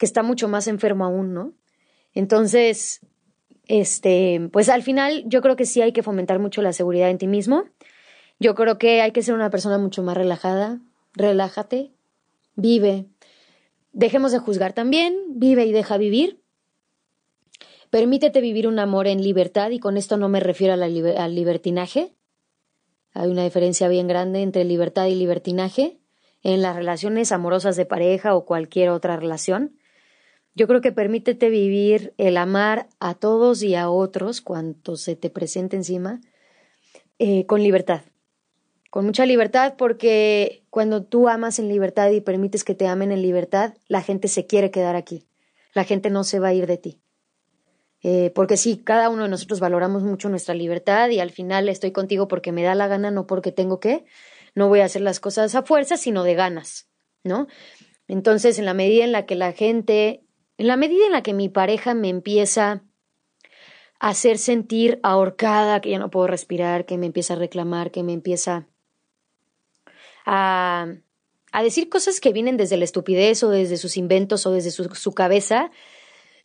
[0.00, 1.52] que está mucho más enfermo aún, ¿no?
[2.14, 3.00] Entonces,
[3.68, 7.18] este, pues al final yo creo que sí hay que fomentar mucho la seguridad en
[7.18, 7.64] ti mismo.
[8.38, 10.80] Yo creo que hay que ser una persona mucho más relajada.
[11.12, 11.92] Relájate,
[12.54, 13.08] vive.
[13.92, 16.40] Dejemos de juzgar también, vive y deja vivir.
[17.90, 22.14] Permítete vivir un amor en libertad y con esto no me refiero al libertinaje.
[23.12, 26.00] Hay una diferencia bien grande entre libertad y libertinaje
[26.42, 29.76] en las relaciones amorosas de pareja o cualquier otra relación.
[30.54, 35.30] Yo creo que permítete vivir el amar a todos y a otros cuanto se te
[35.30, 36.20] presente encima
[37.18, 38.02] eh, con libertad,
[38.90, 43.22] con mucha libertad porque cuando tú amas en libertad y permites que te amen en
[43.22, 45.26] libertad, la gente se quiere quedar aquí,
[45.72, 47.00] la gente no se va a ir de ti.
[48.02, 51.92] Eh, porque sí, cada uno de nosotros valoramos mucho nuestra libertad y al final estoy
[51.92, 54.04] contigo porque me da la gana, no porque tengo que,
[54.54, 56.88] no voy a hacer las cosas a fuerza, sino de ganas,
[57.24, 57.46] ¿no?
[58.08, 60.24] Entonces, en la medida en la que la gente
[60.60, 62.82] en la medida en la que mi pareja me empieza
[63.98, 68.02] a hacer sentir ahorcada, que ya no puedo respirar, que me empieza a reclamar, que
[68.02, 68.66] me empieza
[70.26, 70.86] a,
[71.50, 75.12] a decir cosas que vienen desde la estupidez o desde sus inventos o desde su,
[75.14, 75.70] cabeza,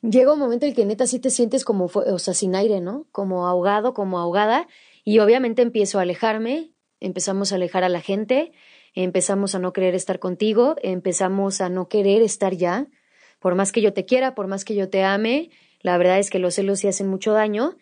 [0.02, 2.80] llega un momento en el que neta sí te sientes como, o sea, sin aire,
[2.80, 3.08] ¿no?
[3.12, 4.70] Como ahogado, como ahogada,
[5.04, 8.54] y obviamente empiezo a alejarme, empezamos a alejar a la gente,
[8.94, 12.88] empezamos a no querer estar contigo, empezamos a no querer estar ya,
[13.46, 16.32] por más que yo te quiera, por más que yo te ame, la verdad es
[16.32, 17.78] que los celos sí hacen mucho daño,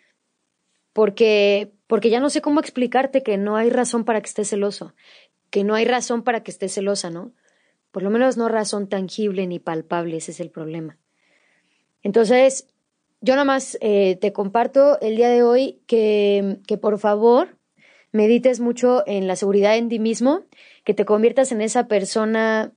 [0.92, 4.92] porque, porque ya no sé cómo explicarte que no hay razón para que estés celoso,
[5.48, 7.32] que no hay razón para que estés celosa, ¿no?
[7.92, 10.98] Por lo menos no razón tangible ni palpable, ese es el problema.
[12.02, 12.68] Entonces,
[13.22, 17.56] yo nada más eh, te comparto el día de hoy que, que por favor
[18.12, 20.42] medites mucho en la seguridad en ti mismo,
[20.84, 22.74] que te conviertas en esa persona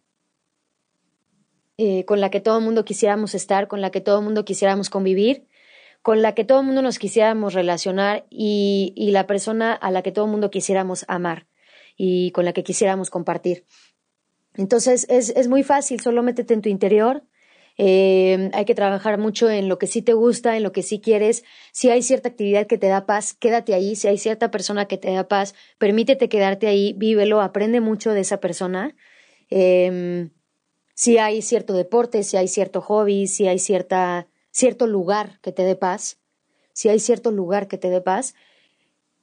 [1.78, 4.46] eh, con la que todo el mundo quisiéramos estar, con la que todo el mundo
[4.46, 5.48] quisiéramos convivir,
[6.02, 10.12] con la que todo el mundo nos quisiéramos relacionar y, la persona a la que
[10.12, 11.48] todo el mundo quisiéramos amar
[11.96, 13.66] y con la que quisiéramos compartir.
[14.56, 17.24] Entonces es, es muy fácil, solo métete en tu interior,
[17.78, 21.00] eh, hay que trabajar mucho en lo que sí te gusta, en lo que sí
[21.00, 21.44] quieres.
[21.72, 23.96] Si hay cierta actividad que te da paz, quédate ahí.
[23.96, 28.22] Si hay cierta persona que te da paz, permítete quedarte ahí, vívelo, aprende mucho de
[28.22, 28.96] esa persona.
[29.50, 30.30] Eh,
[30.98, 35.62] si hay cierto deporte, si hay cierto hobby, si hay cierta, cierto lugar que te
[35.62, 36.18] dé paz,
[36.74, 38.34] si hay cierto lugar que te dé paz,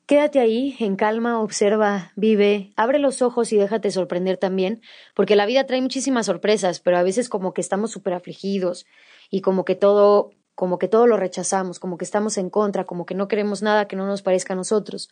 [0.06, 4.82] quédate ahí, en calma, observa, vive, abre los ojos y déjate sorprender también,
[5.16, 8.86] porque la vida trae muchísimas sorpresas, pero a veces como que estamos súper afligidos
[9.28, 13.04] y como que todo, como que todo lo rechazamos, como que estamos en contra, como
[13.04, 15.10] que no queremos nada que no nos parezca a nosotros.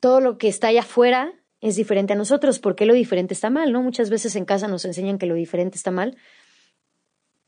[0.00, 2.58] Todo lo que está allá afuera es diferente a nosotros.
[2.58, 3.72] ¿Por qué lo diferente está mal?
[3.72, 3.82] ¿no?
[3.82, 6.14] Muchas veces en casa nos enseñan que lo diferente está mal.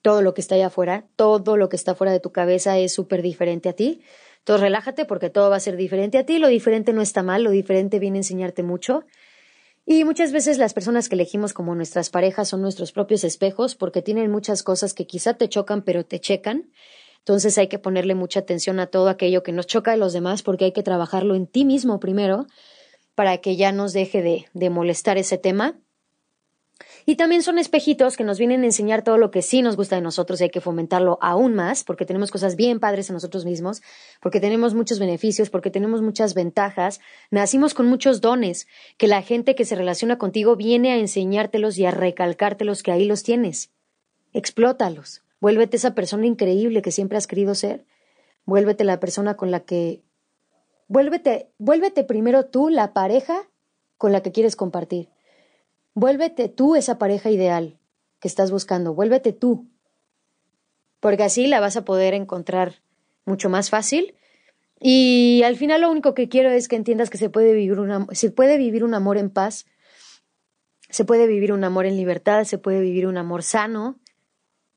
[0.00, 2.94] Todo lo que está allá afuera, todo lo que está fuera de tu cabeza es
[2.94, 4.00] súper diferente a ti.
[4.38, 6.38] Entonces relájate porque todo va a ser diferente a ti.
[6.38, 9.04] Lo diferente no está mal, lo diferente viene a enseñarte mucho.
[9.84, 14.00] Y muchas veces las personas que elegimos como nuestras parejas son nuestros propios espejos porque
[14.00, 16.70] tienen muchas cosas que quizá te chocan pero te checan.
[17.18, 20.42] Entonces hay que ponerle mucha atención a todo aquello que nos choca de los demás
[20.42, 22.46] porque hay que trabajarlo en ti mismo primero
[23.16, 25.80] para que ya nos deje de, de molestar ese tema.
[27.06, 29.96] Y también son espejitos que nos vienen a enseñar todo lo que sí nos gusta
[29.96, 33.44] de nosotros y hay que fomentarlo aún más, porque tenemos cosas bien padres en nosotros
[33.44, 33.80] mismos,
[34.20, 37.00] porque tenemos muchos beneficios, porque tenemos muchas ventajas.
[37.30, 38.66] Nacimos con muchos dones,
[38.98, 43.06] que la gente que se relaciona contigo viene a enseñártelos y a recalcártelos que ahí
[43.06, 43.70] los tienes.
[44.32, 45.22] Explótalos.
[45.40, 47.86] Vuélvete esa persona increíble que siempre has querido ser.
[48.44, 50.02] Vuélvete la persona con la que
[50.88, 53.48] Vuélvete, vuélvete primero tú la pareja
[53.98, 55.08] con la que quieres compartir.
[55.94, 57.78] Vuélvete tú esa pareja ideal
[58.20, 58.94] que estás buscando.
[58.94, 59.66] Vuélvete tú.
[61.00, 62.82] Porque así la vas a poder encontrar
[63.24, 64.14] mucho más fácil.
[64.78, 68.06] Y al final lo único que quiero es que entiendas que se puede vivir un,
[68.12, 69.66] se puede vivir un amor en paz,
[70.90, 73.98] se puede vivir un amor en libertad, se puede vivir un amor sano,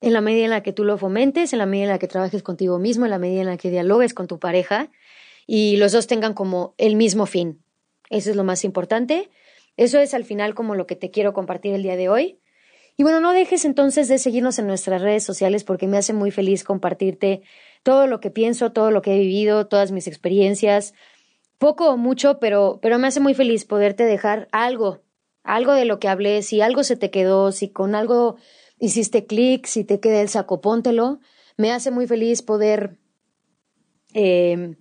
[0.01, 2.07] en la medida en la que tú lo fomentes, en la medida en la que
[2.07, 4.89] trabajes contigo mismo, en la medida en la que dialogues con tu pareja
[5.51, 7.63] y los dos tengan como el mismo fin.
[8.11, 9.31] Eso es lo más importante.
[9.77, 12.39] Eso es al final como lo que te quiero compartir el día de hoy.
[12.97, 16.29] Y bueno, no dejes entonces de seguirnos en nuestras redes sociales porque me hace muy
[16.29, 17.41] feliz compartirte
[17.81, 20.93] todo lo que pienso, todo lo que he vivido, todas mis experiencias,
[21.57, 25.01] poco o mucho, pero, pero me hace muy feliz poderte dejar algo,
[25.41, 28.35] algo de lo que hablé, si algo se te quedó, si con algo
[28.77, 31.21] hiciste clic, si te queda el saco, póntelo.
[31.57, 32.99] Me hace muy feliz poder
[34.13, 34.75] eh,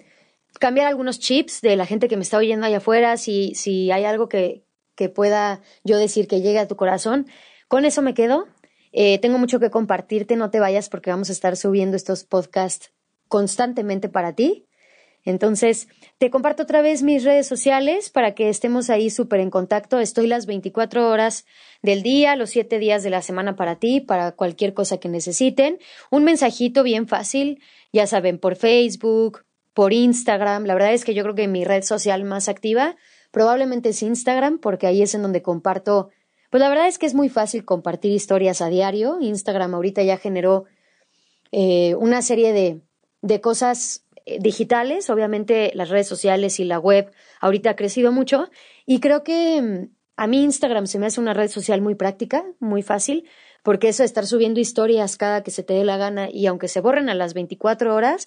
[0.58, 4.04] cambiar algunos chips de la gente que me está oyendo allá afuera, si, si hay
[4.04, 7.26] algo que, que pueda yo decir que llegue a tu corazón.
[7.68, 8.48] Con eso me quedo.
[8.92, 12.92] Eh, tengo mucho que compartirte, no te vayas porque vamos a estar subiendo estos podcasts
[13.28, 14.66] constantemente para ti.
[15.24, 19.98] Entonces, te comparto otra vez mis redes sociales para que estemos ahí súper en contacto.
[19.98, 21.44] Estoy las 24 horas
[21.82, 25.78] del día, los 7 días de la semana para ti, para cualquier cosa que necesiten.
[26.10, 27.60] Un mensajito bien fácil,
[27.92, 29.44] ya saben, por Facebook,
[29.78, 30.64] por Instagram.
[30.64, 32.96] La verdad es que yo creo que mi red social más activa
[33.30, 36.08] probablemente es Instagram, porque ahí es en donde comparto.
[36.50, 39.18] Pues la verdad es que es muy fácil compartir historias a diario.
[39.20, 40.64] Instagram ahorita ya generó
[41.52, 42.80] eh, una serie de,
[43.22, 48.50] de cosas eh, digitales, obviamente las redes sociales y la web ahorita ha crecido mucho
[48.84, 52.44] y creo que mm, a mí Instagram se me hace una red social muy práctica,
[52.58, 53.28] muy fácil,
[53.62, 56.66] porque eso de estar subiendo historias cada que se te dé la gana y aunque
[56.66, 58.26] se borren a las 24 horas,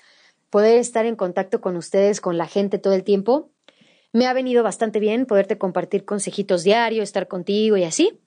[0.51, 3.49] poder estar en contacto con ustedes, con la gente todo el tiempo,
[4.13, 8.19] me ha venido bastante bien poderte compartir consejitos diarios, estar contigo y así.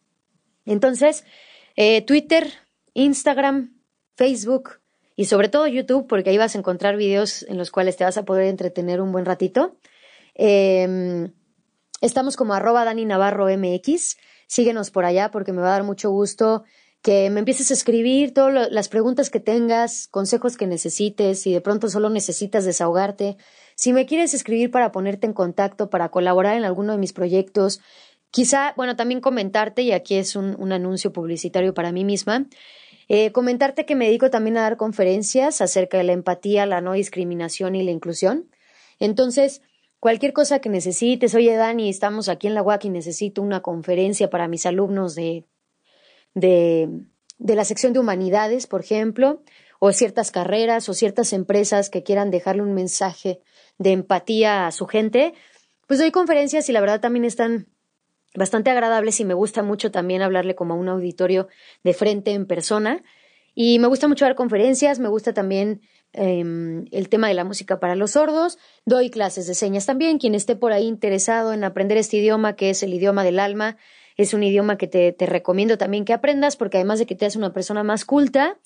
[0.66, 1.24] Entonces,
[1.76, 2.50] eh, Twitter,
[2.94, 3.78] Instagram,
[4.16, 4.80] Facebook,
[5.16, 8.16] y sobre todo YouTube, porque ahí vas a encontrar videos en los cuales te vas
[8.16, 9.76] a poder entretener un buen ratito.
[10.34, 11.32] Em,
[12.00, 14.16] estamos como arroba Dani Navarro MX.
[14.48, 16.64] Síguenos por allá porque me va a dar mucho gusto
[17.04, 21.60] que me empieces a escribir todas las preguntas que tengas, consejos que necesites, si de
[21.60, 23.36] pronto solo necesitas desahogarte.
[23.74, 27.82] Si me quieres escribir para ponerte en contacto, para colaborar en alguno de mis proyectos,
[28.30, 32.46] quizá, bueno, también comentarte, y aquí es un, un anuncio publicitario para mí misma,
[33.10, 36.94] eh, comentarte que me dedico también a dar conferencias acerca de la empatía, la no
[36.94, 38.48] discriminación y la inclusión.
[38.98, 39.60] Entonces,
[40.00, 44.30] cualquier cosa que necesites, oye Dani, estamos aquí en la UAC y necesito una conferencia
[44.30, 45.44] para mis alumnos de,
[46.34, 46.88] de,
[47.38, 49.42] de la sección de humanidades, por ejemplo,
[49.78, 53.40] o ciertas carreras o ciertas empresas que quieran dejarle un mensaje
[53.78, 55.34] de empatía a su gente,
[55.86, 57.66] pues doy conferencias y la verdad también están
[58.34, 61.48] bastante agradables y me gusta mucho también hablarle como a un auditorio
[61.82, 63.02] de frente en persona.
[63.54, 65.80] Y me gusta mucho dar conferencias, me gusta también
[66.12, 68.58] em, el tema de la música para los sordos.
[68.84, 70.18] Doy clases de señas también.
[70.18, 73.76] Quien esté por ahí interesado en aprender este idioma, que es el idioma del alma,
[74.16, 77.26] es un idioma que te, te recomiendo también que aprendas, porque además de que te
[77.26, 78.58] hace una persona más culta,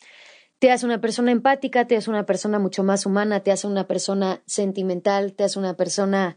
[0.58, 3.86] te hace una persona empática, te hace una persona mucho más humana, te hace una
[3.86, 6.36] persona sentimental, te hace una persona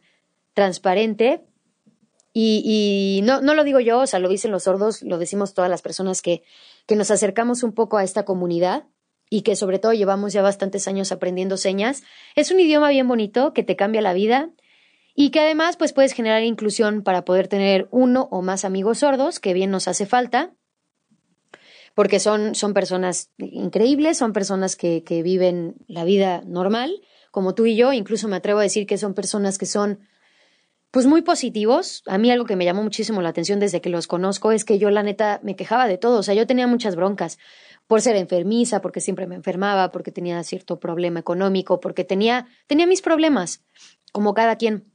[0.53, 1.43] transparente
[2.33, 2.61] y,
[3.19, 5.69] y no, no lo digo yo, o sea, lo dicen los sordos, lo decimos todas
[5.69, 6.43] las personas que,
[6.85, 8.85] que nos acercamos un poco a esta comunidad
[9.29, 12.03] y que sobre todo llevamos ya bastantes años aprendiendo señas.
[12.35, 14.49] Es un idioma bien bonito que te cambia la vida
[15.15, 19.39] y que además pues puedes generar inclusión para poder tener uno o más amigos sordos,
[19.39, 20.53] que bien nos hace falta,
[21.93, 27.01] porque son, son personas increíbles, son personas que, que viven la vida normal,
[27.31, 29.99] como tú y yo, incluso me atrevo a decir que son personas que son
[30.91, 32.03] pues muy positivos.
[32.05, 34.77] A mí algo que me llamó muchísimo la atención desde que los conozco es que
[34.77, 37.39] yo la neta me quejaba de todo, o sea, yo tenía muchas broncas
[37.87, 42.87] por ser enfermiza, porque siempre me enfermaba, porque tenía cierto problema económico, porque tenía tenía
[42.87, 43.63] mis problemas,
[44.11, 44.90] como cada quien.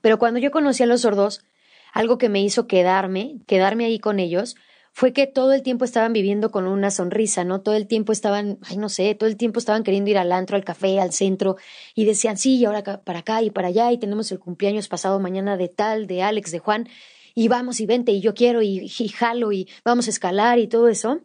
[0.00, 1.44] Pero cuando yo conocí a los sordos,
[1.92, 4.56] algo que me hizo quedarme, quedarme ahí con ellos,
[4.92, 7.60] fue que todo el tiempo estaban viviendo con una sonrisa, ¿no?
[7.60, 10.56] Todo el tiempo estaban, ay, no sé, todo el tiempo estaban queriendo ir al antro,
[10.56, 11.56] al café, al centro,
[11.94, 15.20] y decían, sí, y ahora para acá y para allá, y tenemos el cumpleaños pasado
[15.20, 16.88] mañana de tal, de Alex, de Juan,
[17.34, 20.88] y vamos y vente, y yo quiero, y, jalo, y vamos a escalar, y todo
[20.88, 21.20] eso.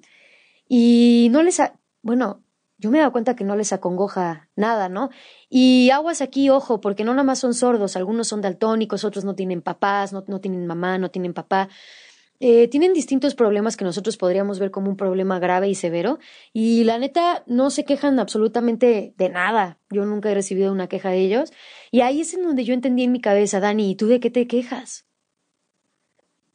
[0.67, 1.61] Y no les,
[2.01, 2.43] bueno,
[2.81, 5.11] yo me he dado cuenta que no les acongoja nada, ¿no?
[5.49, 9.35] Y aguas aquí, ojo, porque no nada más son sordos, algunos son daltónicos, otros no
[9.35, 11.69] tienen papás, no, no tienen mamá, no tienen papá.
[12.39, 16.17] Eh, tienen distintos problemas que nosotros podríamos ver como un problema grave y severo
[16.53, 19.77] y la neta no se quejan absolutamente de nada.
[19.91, 21.53] Yo nunca he recibido una queja de ellos
[21.91, 24.31] y ahí es en donde yo entendí en mi cabeza, Dani, ¿y tú de qué
[24.31, 25.05] te quejas?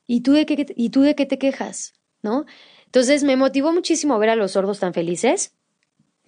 [0.09, 1.95] ¿Y tú de qué, y tú de qué te quejas?
[2.21, 2.47] ¿No?
[2.87, 5.55] Entonces me motivó muchísimo ver a los sordos tan felices.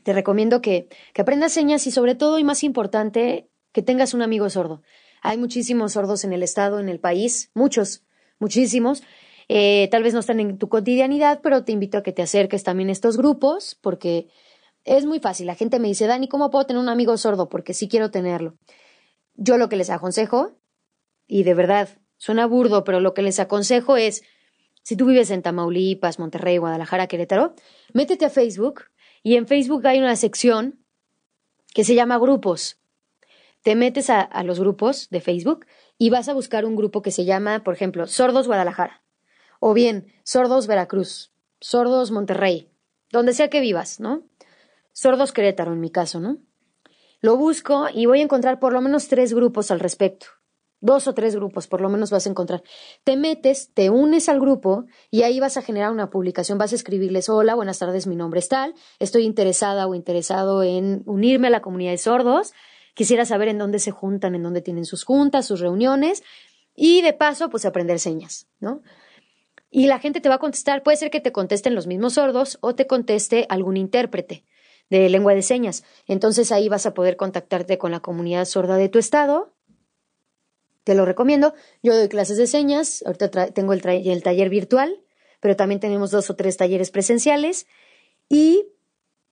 [0.09, 4.23] Te recomiendo que, que aprendas señas y sobre todo y más importante, que tengas un
[4.23, 4.81] amigo sordo.
[5.21, 8.07] Hay muchísimos sordos en el estado, en el país, muchos,
[8.39, 9.03] muchísimos,
[9.49, 12.65] eh, tal vez no están en tu cotidianidad, pero te invito a que te acerques
[12.65, 14.29] también a estos grupos porque
[14.85, 15.47] es muy fácil.
[15.47, 17.51] La gente me dice, Dani, ¿cómo puedo tener un amigo sordo?
[17.51, 18.57] Porque sí quiero tenerlo.
[19.35, 20.53] Yo lo que les aconsejo,
[21.27, 24.23] y de verdad, suena burdo, pero lo que les aconsejo es,
[24.83, 27.55] si tú vives en Tamaulipas, Monterrey, Guadalajara, Querétaro,
[27.93, 28.85] métete a Facebook
[29.23, 30.85] y en Facebook hay una sección
[31.75, 32.79] que se llama grupos
[33.63, 35.67] te metes a, los grupos de Facebook
[35.99, 39.03] y vas a buscar un grupo que se llama, por ejemplo, Sordos Guadalajara,
[39.61, 42.71] o bien Sordos Veracruz, Sordos Monterrey,
[43.11, 44.23] donde sea que vivas, ¿no?
[44.93, 46.39] Sordos Querétaro, en mi caso, ¿no?
[47.21, 50.29] Lo busco y voy a encontrar por lo menos tres grupos al respecto.
[50.81, 52.63] Dos o tres grupos, por lo menos vas a encontrar.
[53.03, 56.57] Te metes, te unes al grupo y ahí vas a generar una publicación.
[56.57, 61.03] Vas a escribirles, hola, buenas tardes, mi nombre es tal, estoy interesada o interesado en
[61.07, 62.53] unirme a la comunidad de sordos.
[62.95, 66.23] Quisiera saber en dónde se juntan, en dónde tienen sus juntas, sus reuniones
[66.75, 68.83] y de paso, pues aprender señas, ¿no?
[69.71, 72.59] Y la gente te va a contestar, puede ser que te contesten los mismos sordos
[72.61, 74.45] o te conteste algún intérprete
[74.91, 75.85] de lengua de señas.
[76.07, 79.55] Entonces ahí vas a poder contactarte con la comunidad sorda de tu estado.
[80.89, 81.53] Te lo recomiendo.
[81.83, 85.05] Yo doy clases de señas, ahorita tengo el, el taller virtual,
[85.39, 87.67] pero también tenemos dos o tres talleres presenciales
[88.31, 88.69] y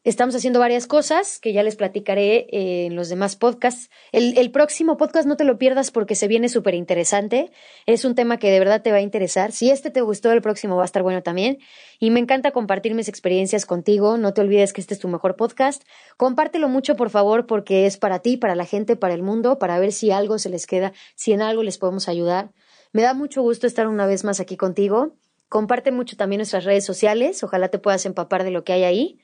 [0.06, 3.90] Estamos haciendo varias cosas que ya les platicaré en los demás podcasts.
[4.12, 7.50] El, próximo podcast no te lo pierdas porque se viene súper interesante.
[7.86, 9.50] Es un tema que de verdad te va a interesar.
[9.50, 11.58] Si este te gustó, el próximo va a estar bueno también.
[11.98, 14.16] Y me encanta compartir mis experiencias contigo.
[14.16, 15.82] No te olvides que este es tu mejor podcast.
[16.16, 19.76] Compártelo mucho, por favor, porque es para ti, para la gente, para el mundo, para
[19.80, 22.52] ver si algo se les queda, si en algo les podemos ayudar.
[22.92, 25.16] Me da mucho gusto estar una vez más aquí contigo.
[25.48, 27.42] Comparte mucho también nuestras redes sociales.
[27.42, 29.18] Ojalá te puedas empapar de lo que hay ahí.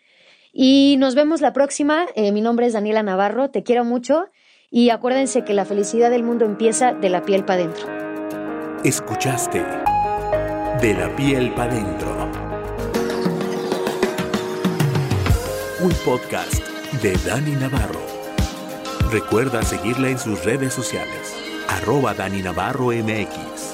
[0.52, 2.06] Y nos vemos la próxima.
[2.14, 4.26] Eh, mi nombre es Daniela Navarro, te quiero mucho
[4.70, 7.86] y acuérdense que la felicidad del mundo empieza de la piel para adentro.
[8.84, 9.64] Escuchaste
[10.80, 12.30] De la piel para adentro.
[15.82, 16.62] Un podcast
[17.02, 18.00] de Dani Navarro.
[19.10, 21.34] Recuerda seguirla en sus redes sociales,
[21.68, 23.71] arroba Dani Navarro MX.